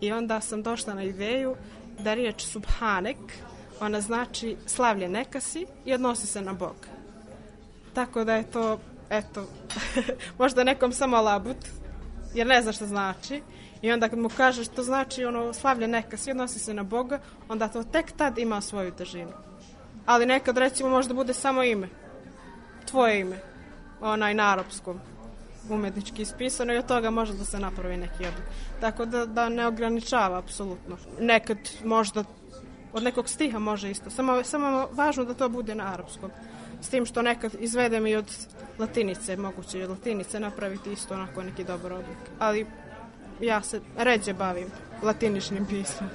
I 0.02 0.12
onda 0.12 0.42
sam 0.42 0.64
došla 0.64 0.94
na 0.94 1.04
ideju 1.04 1.56
da 2.00 2.14
riječ 2.14 2.46
subhanek, 2.46 3.18
ona 3.80 4.02
znači 4.02 4.56
slavlje 4.66 5.10
neka 5.10 5.40
si 5.40 5.66
i 5.86 5.94
odnosi 5.94 6.28
se 6.28 6.42
na 6.42 6.54
Bog. 6.54 6.76
Tako 7.94 8.24
da 8.24 8.36
je 8.36 8.52
to, 8.52 8.80
eto, 9.10 9.48
možda 10.40 10.64
nekom 10.64 10.92
samo 10.92 11.22
labud, 11.22 11.58
jer 12.36 12.48
ne 12.48 12.62
zna 12.62 12.72
šta 12.72 12.86
znači. 12.86 13.42
I 13.82 13.92
onda 13.92 14.10
kad 14.10 14.20
mu 14.20 14.30
kažeš 14.30 14.68
to 14.68 14.84
znači 14.84 15.26
ono 15.26 15.54
slavlje 15.54 15.88
neka, 15.88 16.18
svi 16.18 16.32
odnosi 16.32 16.60
se 16.60 16.74
na 16.74 16.84
Boga, 16.84 17.20
onda 17.50 17.68
to 17.68 17.84
tek 17.84 18.12
tad 18.12 18.38
ima 18.38 18.62
svoju 18.62 18.92
težinu. 18.92 19.32
Ali 20.06 20.26
nekad 20.26 20.58
recimo 20.58 20.90
možda 20.90 21.14
bude 21.14 21.34
samo 21.34 21.64
ime. 21.64 21.90
Tvoje 22.86 23.20
ime. 23.20 23.40
Onaj 24.02 24.34
na 24.34 24.52
arapskom 24.52 25.00
umetnički 25.70 26.22
ispisano 26.22 26.74
i 26.74 26.78
od 26.78 26.86
toga 26.86 27.10
može 27.10 27.34
da 27.34 27.46
se 27.46 27.60
napravi 27.60 27.98
neki 27.98 28.28
oblik. 28.28 28.46
Tako 28.82 29.06
da, 29.06 29.26
da 29.26 29.50
ne 29.50 29.68
ograničava 29.68 30.38
apsolutno. 30.38 30.98
Nekad 31.20 31.58
možda 31.84 32.24
od 32.94 33.04
nekog 33.04 33.30
stiha 33.30 33.60
može 33.60 33.92
isto. 33.92 34.10
Samo, 34.10 34.44
samo 34.44 34.88
važno 34.92 35.24
da 35.24 35.34
to 35.34 35.50
bude 35.50 35.76
na 35.76 35.94
arapskom. 35.94 36.32
S 36.86 36.90
tim 36.90 37.06
što 37.06 37.22
nekad 37.22 37.56
izvedem 37.60 38.08
i 38.08 38.16
od 38.16 38.26
latinice, 38.80 39.38
moguće 39.38 39.80
i 39.80 39.84
od 39.84 39.90
latinice 39.90 40.40
napraviti 40.40 40.92
isto 40.92 41.14
onako 41.14 41.44
neki 41.44 41.64
dobar 41.64 41.94
oblik. 41.94 42.18
Ali 42.40 42.66
ja 43.42 43.62
se 43.62 43.82
ređe 43.98 44.34
bavim 44.34 44.68
latiničnim 45.04 45.66
pismom. 45.66 46.10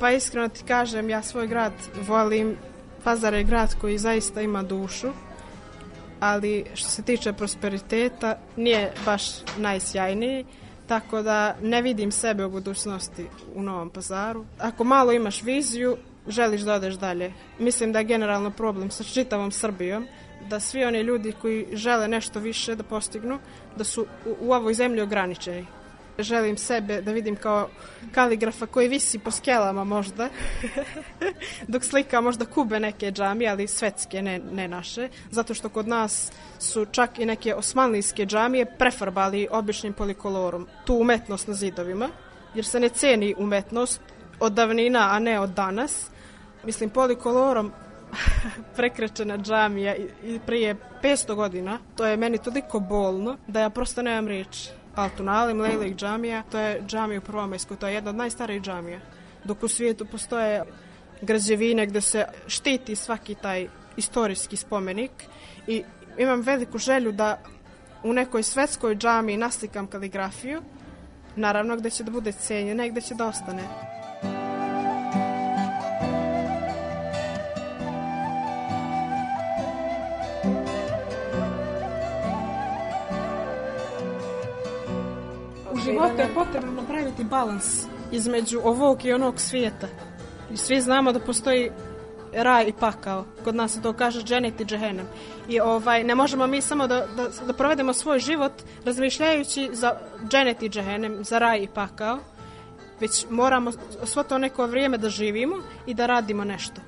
Pa 0.00 0.10
iskreno 0.10 0.48
ti 0.48 0.62
kažem, 0.68 1.10
ja 1.10 1.22
svoj 1.22 1.46
grad 1.46 1.72
volim. 2.08 2.56
Pazar 3.04 3.34
je 3.34 3.44
grad 3.44 3.74
koji 3.80 3.98
zaista 3.98 4.40
ima 4.40 4.62
dušu 4.62 5.27
ali 6.20 6.64
što 6.74 6.88
se 6.88 7.02
tiče 7.02 7.32
prosperiteta 7.32 8.38
nije 8.56 8.92
baš 9.04 9.22
najsjajniji, 9.56 10.44
tako 10.86 11.22
da 11.22 11.56
ne 11.62 11.82
vidim 11.82 12.12
sebe 12.12 12.44
u 12.44 12.50
budućnosti 12.50 13.26
u 13.54 13.62
Novom 13.62 13.90
pazaru. 13.90 14.44
Ako 14.58 14.84
malo 14.84 15.12
imaš 15.12 15.42
viziju, 15.42 15.96
želiš 16.28 16.60
da 16.60 16.74
odeš 16.74 16.94
dalje. 16.94 17.32
Mislim 17.58 17.92
da 17.92 17.98
je 17.98 18.04
generalno 18.04 18.50
problem 18.50 18.90
sa 18.90 19.04
čitavom 19.04 19.50
Srbijom, 19.50 20.06
da 20.50 20.60
svi 20.60 20.84
oni 20.84 21.00
ljudi 21.00 21.32
koji 21.42 21.66
žele 21.72 22.08
nešto 22.08 22.40
više 22.40 22.74
da 22.74 22.82
postignu, 22.82 23.38
da 23.76 23.84
su 23.84 24.06
u, 24.26 24.36
u 24.40 24.52
ovoj 24.52 24.74
zemlji 24.74 25.00
ograničeni 25.00 25.66
želim 26.22 26.56
sebe 26.56 27.02
da 27.02 27.12
vidim 27.12 27.36
kao 27.36 27.68
kaligrafa 28.12 28.66
koji 28.66 28.88
visi 28.88 29.18
po 29.18 29.30
skelama 29.30 29.84
možda, 29.84 30.28
dok 31.72 31.84
slika 31.84 32.20
možda 32.20 32.44
kube 32.44 32.80
neke 32.80 33.12
džamije, 33.12 33.50
ali 33.50 33.68
svetske, 33.68 34.22
ne, 34.22 34.40
ne 34.52 34.68
naše, 34.68 35.08
zato 35.30 35.54
što 35.54 35.68
kod 35.68 35.88
nas 35.88 36.32
su 36.58 36.86
čak 36.92 37.18
i 37.18 37.26
neke 37.26 37.54
osmanlijske 37.54 38.26
džamije 38.26 38.66
prefarbali 38.78 39.48
običnim 39.50 39.92
polikolorom, 39.92 40.66
tu 40.84 40.94
umetnost 40.94 41.48
na 41.48 41.54
zidovima, 41.54 42.08
jer 42.54 42.64
se 42.64 42.80
ne 42.80 42.88
ceni 42.88 43.34
umetnost 43.38 44.00
od 44.40 44.52
davnina, 44.52 45.08
a 45.10 45.18
ne 45.18 45.40
od 45.40 45.50
danas. 45.50 46.06
Mislim, 46.64 46.90
polikolorom 46.90 47.72
prekrečena 48.76 49.38
džamija 49.38 49.94
i 50.24 50.40
prije 50.46 50.76
500 51.02 51.34
godina, 51.34 51.78
to 51.96 52.06
je 52.06 52.16
meni 52.16 52.38
toliko 52.38 52.80
bolno 52.80 53.36
da 53.46 53.60
ja 53.60 53.70
prosto 53.70 54.02
nemam 54.02 54.28
riječi. 54.28 54.77
Altunali, 54.98 55.54
Mlejlik 55.54 55.96
džamija, 55.96 56.42
to 56.50 56.58
je 56.58 56.82
džamija 56.86 57.18
u 57.18 57.22
Prvomajsku, 57.22 57.76
to 57.76 57.86
je 57.86 57.94
jedna 57.94 58.10
od 58.10 58.16
najstarijih 58.16 58.62
džamija. 58.62 59.00
Dok 59.44 59.62
u 59.62 59.68
svijetu 59.68 60.06
postoje 60.06 60.64
građevine 61.22 61.86
gde 61.86 62.00
se 62.00 62.24
štiti 62.46 62.96
svaki 62.96 63.34
taj 63.34 63.68
istorijski 63.96 64.56
spomenik 64.56 65.10
i 65.66 65.82
imam 66.18 66.40
veliku 66.40 66.78
želju 66.78 67.12
da 67.12 67.38
u 68.02 68.12
nekoj 68.12 68.42
svetskoj 68.42 68.96
džamiji 68.96 69.36
naslikam 69.36 69.86
kaligrafiju, 69.86 70.62
naravno 71.36 71.76
gde 71.76 71.90
će 71.90 72.04
da 72.04 72.10
bude 72.10 72.32
cenjena 72.32 72.86
i 72.86 72.90
gde 72.90 73.00
će 73.00 73.14
da 73.14 73.26
ostane. 73.26 73.62
Životu 85.92 86.20
je 86.20 86.34
potrebno 86.34 86.72
napraviti 86.72 87.24
balans 87.24 87.84
između 88.12 88.60
ovog 88.64 89.04
i 89.04 89.12
onog 89.12 89.40
svijeta. 89.40 89.86
I 90.52 90.56
svi 90.56 90.80
znamo 90.80 91.12
da 91.12 91.20
postoji 91.20 91.70
raj 92.32 92.64
i 92.68 92.72
pakao. 92.72 93.24
Kod 93.44 93.54
nas 93.54 93.72
se 93.72 93.82
to 93.82 93.92
kaže 93.92 94.22
dženet 94.22 94.60
i 94.60 94.64
džehennem. 94.64 95.06
I 95.48 95.60
ovaj, 95.60 96.04
ne 96.04 96.14
možemo 96.14 96.46
mi 96.46 96.60
samo 96.60 96.86
da, 96.86 97.06
da, 97.16 97.28
da 97.46 97.52
provedemo 97.52 97.92
svoj 97.92 98.18
život 98.18 98.52
razmišljajući 98.84 99.70
za 99.72 99.98
dženet 100.28 100.62
i 100.62 100.68
džehennem, 100.68 101.24
za 101.24 101.38
raj 101.38 101.58
i 101.62 101.68
pakao. 101.74 102.18
već 103.00 103.26
moramo 103.30 103.72
svo 104.04 104.22
to 104.22 104.38
neko 104.38 104.66
vrijeme 104.66 104.98
da 104.98 105.08
živimo 105.08 105.56
i 105.86 105.94
da 105.94 106.06
radimo 106.06 106.44
nešto 106.44 106.80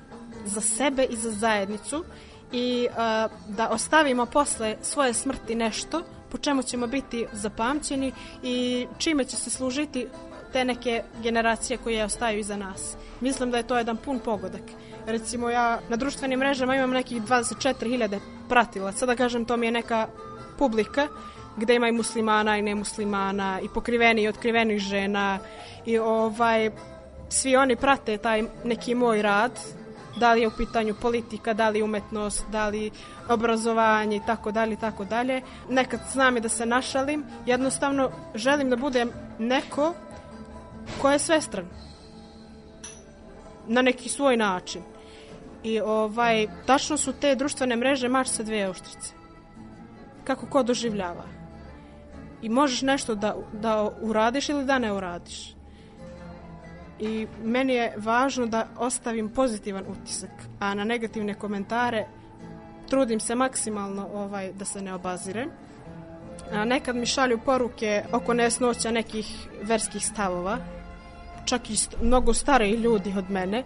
za 0.45 0.61
sebe 0.61 1.03
i 1.03 1.15
za 1.15 1.31
zajednicu 1.31 2.03
i 2.51 2.87
a, 2.97 3.27
da 3.47 3.69
ostavimo 3.69 4.25
posle 4.25 4.75
svoje 4.81 5.13
smrti 5.13 5.55
nešto 5.55 6.01
po 6.31 6.37
čemu 6.37 6.63
ćemo 6.63 6.87
biti 6.87 7.25
zapamćeni 7.33 8.11
i 8.43 8.87
čime 8.97 9.25
će 9.25 9.35
se 9.35 9.49
služiti 9.49 10.07
te 10.53 10.65
neke 10.65 11.03
generacije 11.23 11.77
koje 11.77 12.05
ostaju 12.05 12.39
iza 12.39 12.57
nas. 12.57 12.95
Mislim 13.21 13.51
da 13.51 13.57
je 13.57 13.67
to 13.67 13.77
jedan 13.77 13.97
pun 13.97 14.19
pogodak. 14.19 14.63
Recimo 15.07 15.49
ja 15.49 15.79
na 15.89 15.95
društvenim 15.95 16.39
mrežama 16.39 16.75
imam 16.75 16.91
nekih 16.91 17.21
24.000 17.21 18.19
pratilaca, 18.49 19.05
da 19.05 19.15
kažem 19.15 19.45
to 19.45 19.57
mi 19.57 19.65
je 19.65 19.71
neka 19.71 20.07
publika 20.57 21.07
gde 21.57 21.75
ima 21.75 21.87
i 21.87 21.91
muslimana 21.91 22.57
i 22.57 22.61
nemuslimana 22.61 23.59
i 23.63 23.67
pokriveni 23.73 24.21
i 24.21 24.27
otkrivenih 24.27 24.79
žena 24.79 25.39
i 25.85 25.97
ovaj 25.97 26.71
svi 27.29 27.55
oni 27.55 27.75
prate 27.75 28.17
taj 28.17 28.43
neki 28.63 28.95
moj 28.95 29.21
rad 29.21 29.51
da 30.15 30.33
li 30.33 30.41
je 30.41 30.47
u 30.47 30.57
pitanju 30.57 30.95
politika, 31.01 31.53
da 31.53 31.69
li 31.69 31.81
umetnost, 31.81 32.45
da 32.51 32.67
li 32.67 32.91
obrazovanje 33.29 34.15
i 34.15 34.21
tako 34.25 34.51
dalje 34.51 34.73
i 34.73 34.79
tako 34.79 35.05
dalje. 35.05 35.41
Nekad 35.69 35.99
znam 36.11 36.37
i 36.37 36.41
da 36.41 36.49
se 36.49 36.65
našalim, 36.65 37.23
jednostavno 37.45 38.11
želim 38.35 38.69
da 38.69 38.75
budem 38.75 39.11
neko 39.39 39.93
ko 41.01 41.11
je 41.11 41.19
svestran 41.19 41.65
na 43.67 43.81
neki 43.81 44.09
svoj 44.09 44.37
način. 44.37 44.81
I 45.63 45.79
ovaj, 45.79 46.47
tačno 46.65 46.97
su 46.97 47.13
te 47.13 47.35
društvene 47.35 47.75
mreže 47.75 48.09
mač 48.09 48.27
sa 48.27 48.43
dve 48.43 48.69
oštrice. 48.69 49.13
Kako 50.23 50.45
ko 50.45 50.63
doživljava. 50.63 51.25
I 52.41 52.49
možeš 52.49 52.81
nešto 52.81 53.15
da, 53.15 53.35
da 53.53 53.89
uradiš 54.01 54.49
ili 54.49 54.65
da 54.65 54.79
ne 54.79 54.93
uradiš. 54.93 55.55
I 57.01 57.27
meni 57.43 57.73
je 57.73 57.93
važno 57.97 58.45
da 58.45 58.67
ostavim 58.77 59.29
pozitivan 59.29 59.85
utisak, 59.89 60.29
a 60.59 60.73
na 60.73 60.83
negativne 60.83 61.33
komentare 61.33 62.05
trudim 62.89 63.19
se 63.19 63.35
maksimalno 63.35 64.07
ovaj 64.13 64.53
da 64.53 64.65
se 64.65 64.81
ne 64.81 64.93
obazirem. 64.93 65.49
A 66.51 66.65
nekad 66.65 66.95
mi 66.95 67.05
šalju 67.05 67.39
poruke 67.45 68.03
oko 68.11 68.33
nesnoća 68.33 68.91
nekih 68.91 69.47
verskih 69.63 70.05
stavova, 70.05 70.57
čak 71.45 71.69
i 71.69 71.75
st 71.75 71.95
mnogo 72.01 72.33
stariji 72.33 72.75
ljudi 72.75 73.13
od 73.17 73.29
mene, 73.29 73.63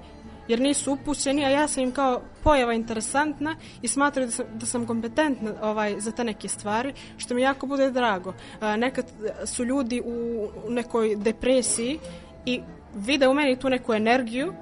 jer 0.48 0.60
nisu 0.60 0.94
upućeni, 0.94 1.46
a 1.46 1.50
ja 1.50 1.68
sam 1.68 1.84
im 1.84 1.92
kao 1.92 2.22
pojava 2.44 2.74
interesantna 2.74 3.56
i 3.82 3.88
smatraju 3.88 4.28
da 4.28 4.32
sam, 4.32 4.46
da 4.54 4.66
sam 4.66 4.86
kompetentna 4.86 5.52
ovaj, 5.62 6.00
za 6.00 6.12
te 6.12 6.24
neke 6.24 6.48
stvari, 6.48 6.94
što 7.18 7.34
mi 7.34 7.42
jako 7.42 7.68
bude 7.68 7.92
drago. 7.92 8.34
Nekad 8.78 9.06
su 9.46 9.66
ljudi 9.66 10.02
u 10.06 10.50
nekoj 10.70 11.16
depresiji 11.16 12.00
i 12.46 12.62
vide 12.96 13.28
u 13.28 13.34
meni 13.34 13.60
tu 13.60 13.70
neku 13.70 13.94
energiju 13.94 14.54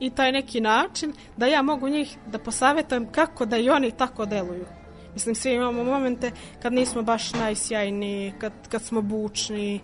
i 0.00 0.10
taj 0.10 0.32
neki 0.32 0.60
način 0.60 1.12
da 1.36 1.46
ja 1.46 1.62
mogu 1.62 1.88
njih 1.88 2.16
da 2.26 2.38
posavetujem 2.38 3.12
kako 3.12 3.46
da 3.46 3.56
i 3.56 3.70
oni 3.70 3.90
tako 3.90 4.26
deluju. 4.26 4.64
Mislim, 5.14 5.34
svi 5.34 5.52
imamo 5.52 5.84
momente 5.84 6.30
kad 6.62 6.72
nismo 6.72 7.02
baš 7.02 7.32
najsjajni, 7.32 8.32
kad, 8.38 8.52
kad 8.68 8.82
smo 8.82 9.02
bučni, 9.02 9.80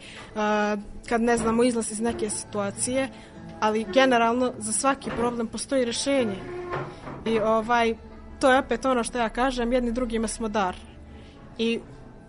kad 1.09 1.21
ne 1.21 1.37
znamo 1.37 1.65
izlaz 1.65 1.93
iz 1.93 2.01
neke 2.01 2.31
situacije, 2.31 3.09
ali 3.61 3.87
generalno 3.93 4.53
za 4.59 4.73
svaki 4.73 5.11
problem 5.11 5.47
postoji 5.47 5.85
rešenje. 5.85 6.37
I 7.27 7.39
ovaj, 7.39 7.95
to 8.41 8.53
je 8.53 8.59
opet 8.59 8.85
ono 8.85 9.05
što 9.05 9.19
ja 9.19 9.29
kažem, 9.29 9.73
jedni 9.73 9.93
drugima 9.93 10.29
smo 10.29 10.49
dar. 10.49 10.77
I 11.59 11.81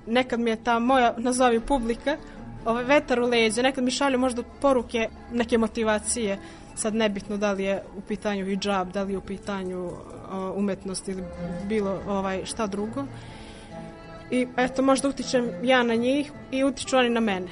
nekad 0.08 0.40
mi 0.40 0.50
je 0.50 0.64
ta 0.64 0.80
moja, 0.80 1.14
nazovi 1.18 1.60
publika, 1.60 2.18
ovaj 2.66 2.84
vetar 2.84 3.20
u 3.20 3.26
leđe, 3.26 3.64
nekad 3.64 3.84
mi 3.84 3.92
šalju 3.92 4.20
možda 4.20 4.44
poruke 4.62 5.10
neke 5.32 5.58
motivacije, 5.58 6.40
sad 6.76 6.96
nebitno 6.96 7.38
da 7.38 7.52
li 7.52 7.64
je 7.64 7.84
u 7.98 8.02
pitanju 8.02 8.46
hijab, 8.46 8.92
da 8.92 9.04
li 9.04 9.14
je 9.14 9.18
u 9.18 9.22
pitanju 9.22 9.86
uh, 9.86 9.94
umetnost 10.56 11.08
ili 11.08 11.24
bilo 11.68 12.00
ovaj 12.08 12.46
šta 12.46 12.68
drugo. 12.68 13.06
I 14.32 14.48
eto 14.58 14.82
možda 14.82 15.10
utičem 15.10 15.50
ja 15.64 15.84
na 15.84 15.96
njih 15.96 16.32
i 16.52 16.64
utiču 16.64 16.98
oni 16.98 17.10
na 17.10 17.20
mene. 17.20 17.48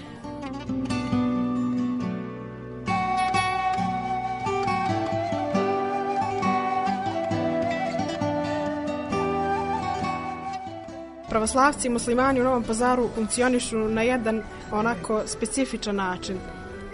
Pravoslavci 11.30 11.88
i 11.88 11.92
muslimani 11.92 12.42
u 12.42 12.44
Novom 12.44 12.64
pazaru 12.64 13.10
funkcionišu 13.16 13.78
na 13.78 14.02
jedan 14.02 14.44
onako 14.72 15.22
specifičan 15.26 15.96
način. 15.96 16.38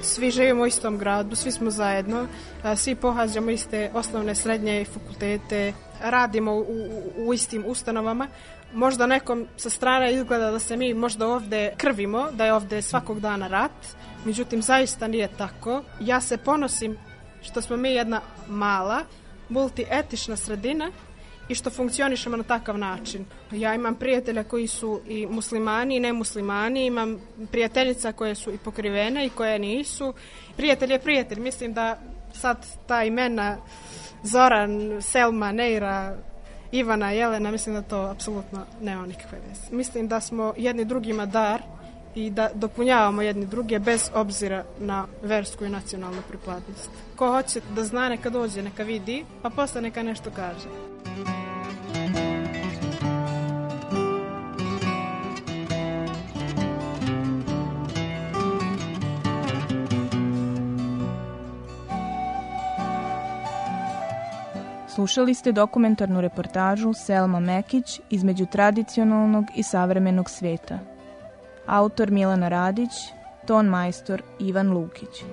Svi 0.02 0.32
živimo 0.32 0.64
u 0.64 0.66
istom 0.66 0.98
gradu, 0.98 1.36
svi 1.36 1.52
smo 1.52 1.72
zajedno, 1.72 2.28
svi 2.76 2.96
pohađamo 2.96 3.52
iste 3.52 3.92
osnovne, 3.94 4.36
srednje 4.36 4.82
i 4.82 4.86
fakultete, 4.86 5.74
radimo 6.02 6.54
u, 6.54 6.60
u, 6.60 7.28
u 7.28 7.34
istim 7.34 7.64
ustanovama. 7.68 8.28
Možda 8.74 9.08
nekom 9.08 9.48
sa 9.58 9.70
strane 9.70 10.14
izgleda 10.14 10.52
da 10.52 10.60
se 10.60 10.78
mi 10.78 10.94
možda 10.94 11.28
ovde 11.28 11.74
krvimo, 11.78 12.32
da 12.32 12.46
je 12.46 12.54
ovde 12.54 12.82
svakog 12.82 13.20
dana 13.20 13.48
rat, 13.48 13.72
međutim 14.26 14.62
zaista 14.62 15.08
nije 15.08 15.28
tako. 15.38 15.84
Ja 16.00 16.22
se 16.22 16.38
ponosim 16.38 16.98
što 17.42 17.62
smo 17.62 17.78
mi 17.78 17.90
jedna 17.90 18.22
mala, 18.48 19.02
multietična 19.50 20.36
sredina 20.36 20.92
i 21.50 21.56
što 21.56 21.70
funkcionišemo 21.70 22.38
na 22.38 22.44
takav 22.44 22.78
način. 22.78 23.26
Ja 23.52 23.76
imam 23.76 23.96
prijatelja 23.96 24.44
koji 24.44 24.68
su 24.68 25.02
i 25.08 25.26
muslimani 25.26 25.96
i 25.96 26.00
nemuslimani, 26.00 26.86
imam 26.86 27.18
prijateljica 27.52 28.12
koje 28.12 28.36
su 28.36 28.52
i 28.52 28.58
pokrivene 28.58 29.26
i 29.26 29.30
koje 29.30 29.60
nisu. 29.60 30.14
Prijatelj 30.58 30.92
je 30.92 31.00
prijatelj, 31.00 31.40
mislim 31.40 31.74
da 31.74 32.00
sad 32.34 32.66
ta 32.88 33.04
imena 33.04 33.58
Zoran, 34.24 35.02
Selma, 35.02 35.52
Neira, 35.52 36.18
Ivana, 36.72 37.12
Jelena, 37.12 37.52
mislim 37.52 37.76
da 37.76 37.82
to 37.82 37.98
apsolutno 37.98 38.66
nema 38.82 39.06
nikakve 39.06 39.38
veze. 39.50 39.76
Mislim 39.76 40.08
da 40.08 40.22
smo 40.22 40.54
jedni 40.58 40.86
drugima 40.86 41.26
dar 41.26 41.62
i 42.15 42.30
da 42.30 42.49
dopunjavamo 42.54 43.21
jedni 43.21 43.45
druge 43.45 43.80
bez 43.80 44.10
obzira 44.13 44.63
na 44.80 45.08
versku 45.23 45.65
i 45.65 45.69
nacionalnu 45.69 46.21
pripadnost. 46.30 46.89
Ko 47.15 47.32
hoće 47.32 47.62
da 47.75 47.84
zna 47.84 48.10
neka 48.10 48.30
dođe, 48.30 48.62
neka 48.62 48.84
vidi, 48.84 49.25
pa 49.41 49.49
posle 49.49 49.82
neka 49.82 50.04
nešto 50.04 50.32
kaže. 50.36 50.69
Slušali 64.95 65.34
ste 65.34 65.51
dokumentarnu 65.51 66.21
reportažu 66.21 66.93
Selma 66.93 67.39
Mekić 67.39 68.01
između 68.10 68.45
tradicionalnog 68.45 69.45
i 69.56 69.63
savremenog 69.63 70.30
sveta. 70.30 70.95
Autor 71.67 72.12
Milana 72.12 72.49
Radić, 72.49 73.13
ton 73.45 73.69
majstor 73.69 74.21
Ivan 74.39 74.73
Lukić. 74.73 75.25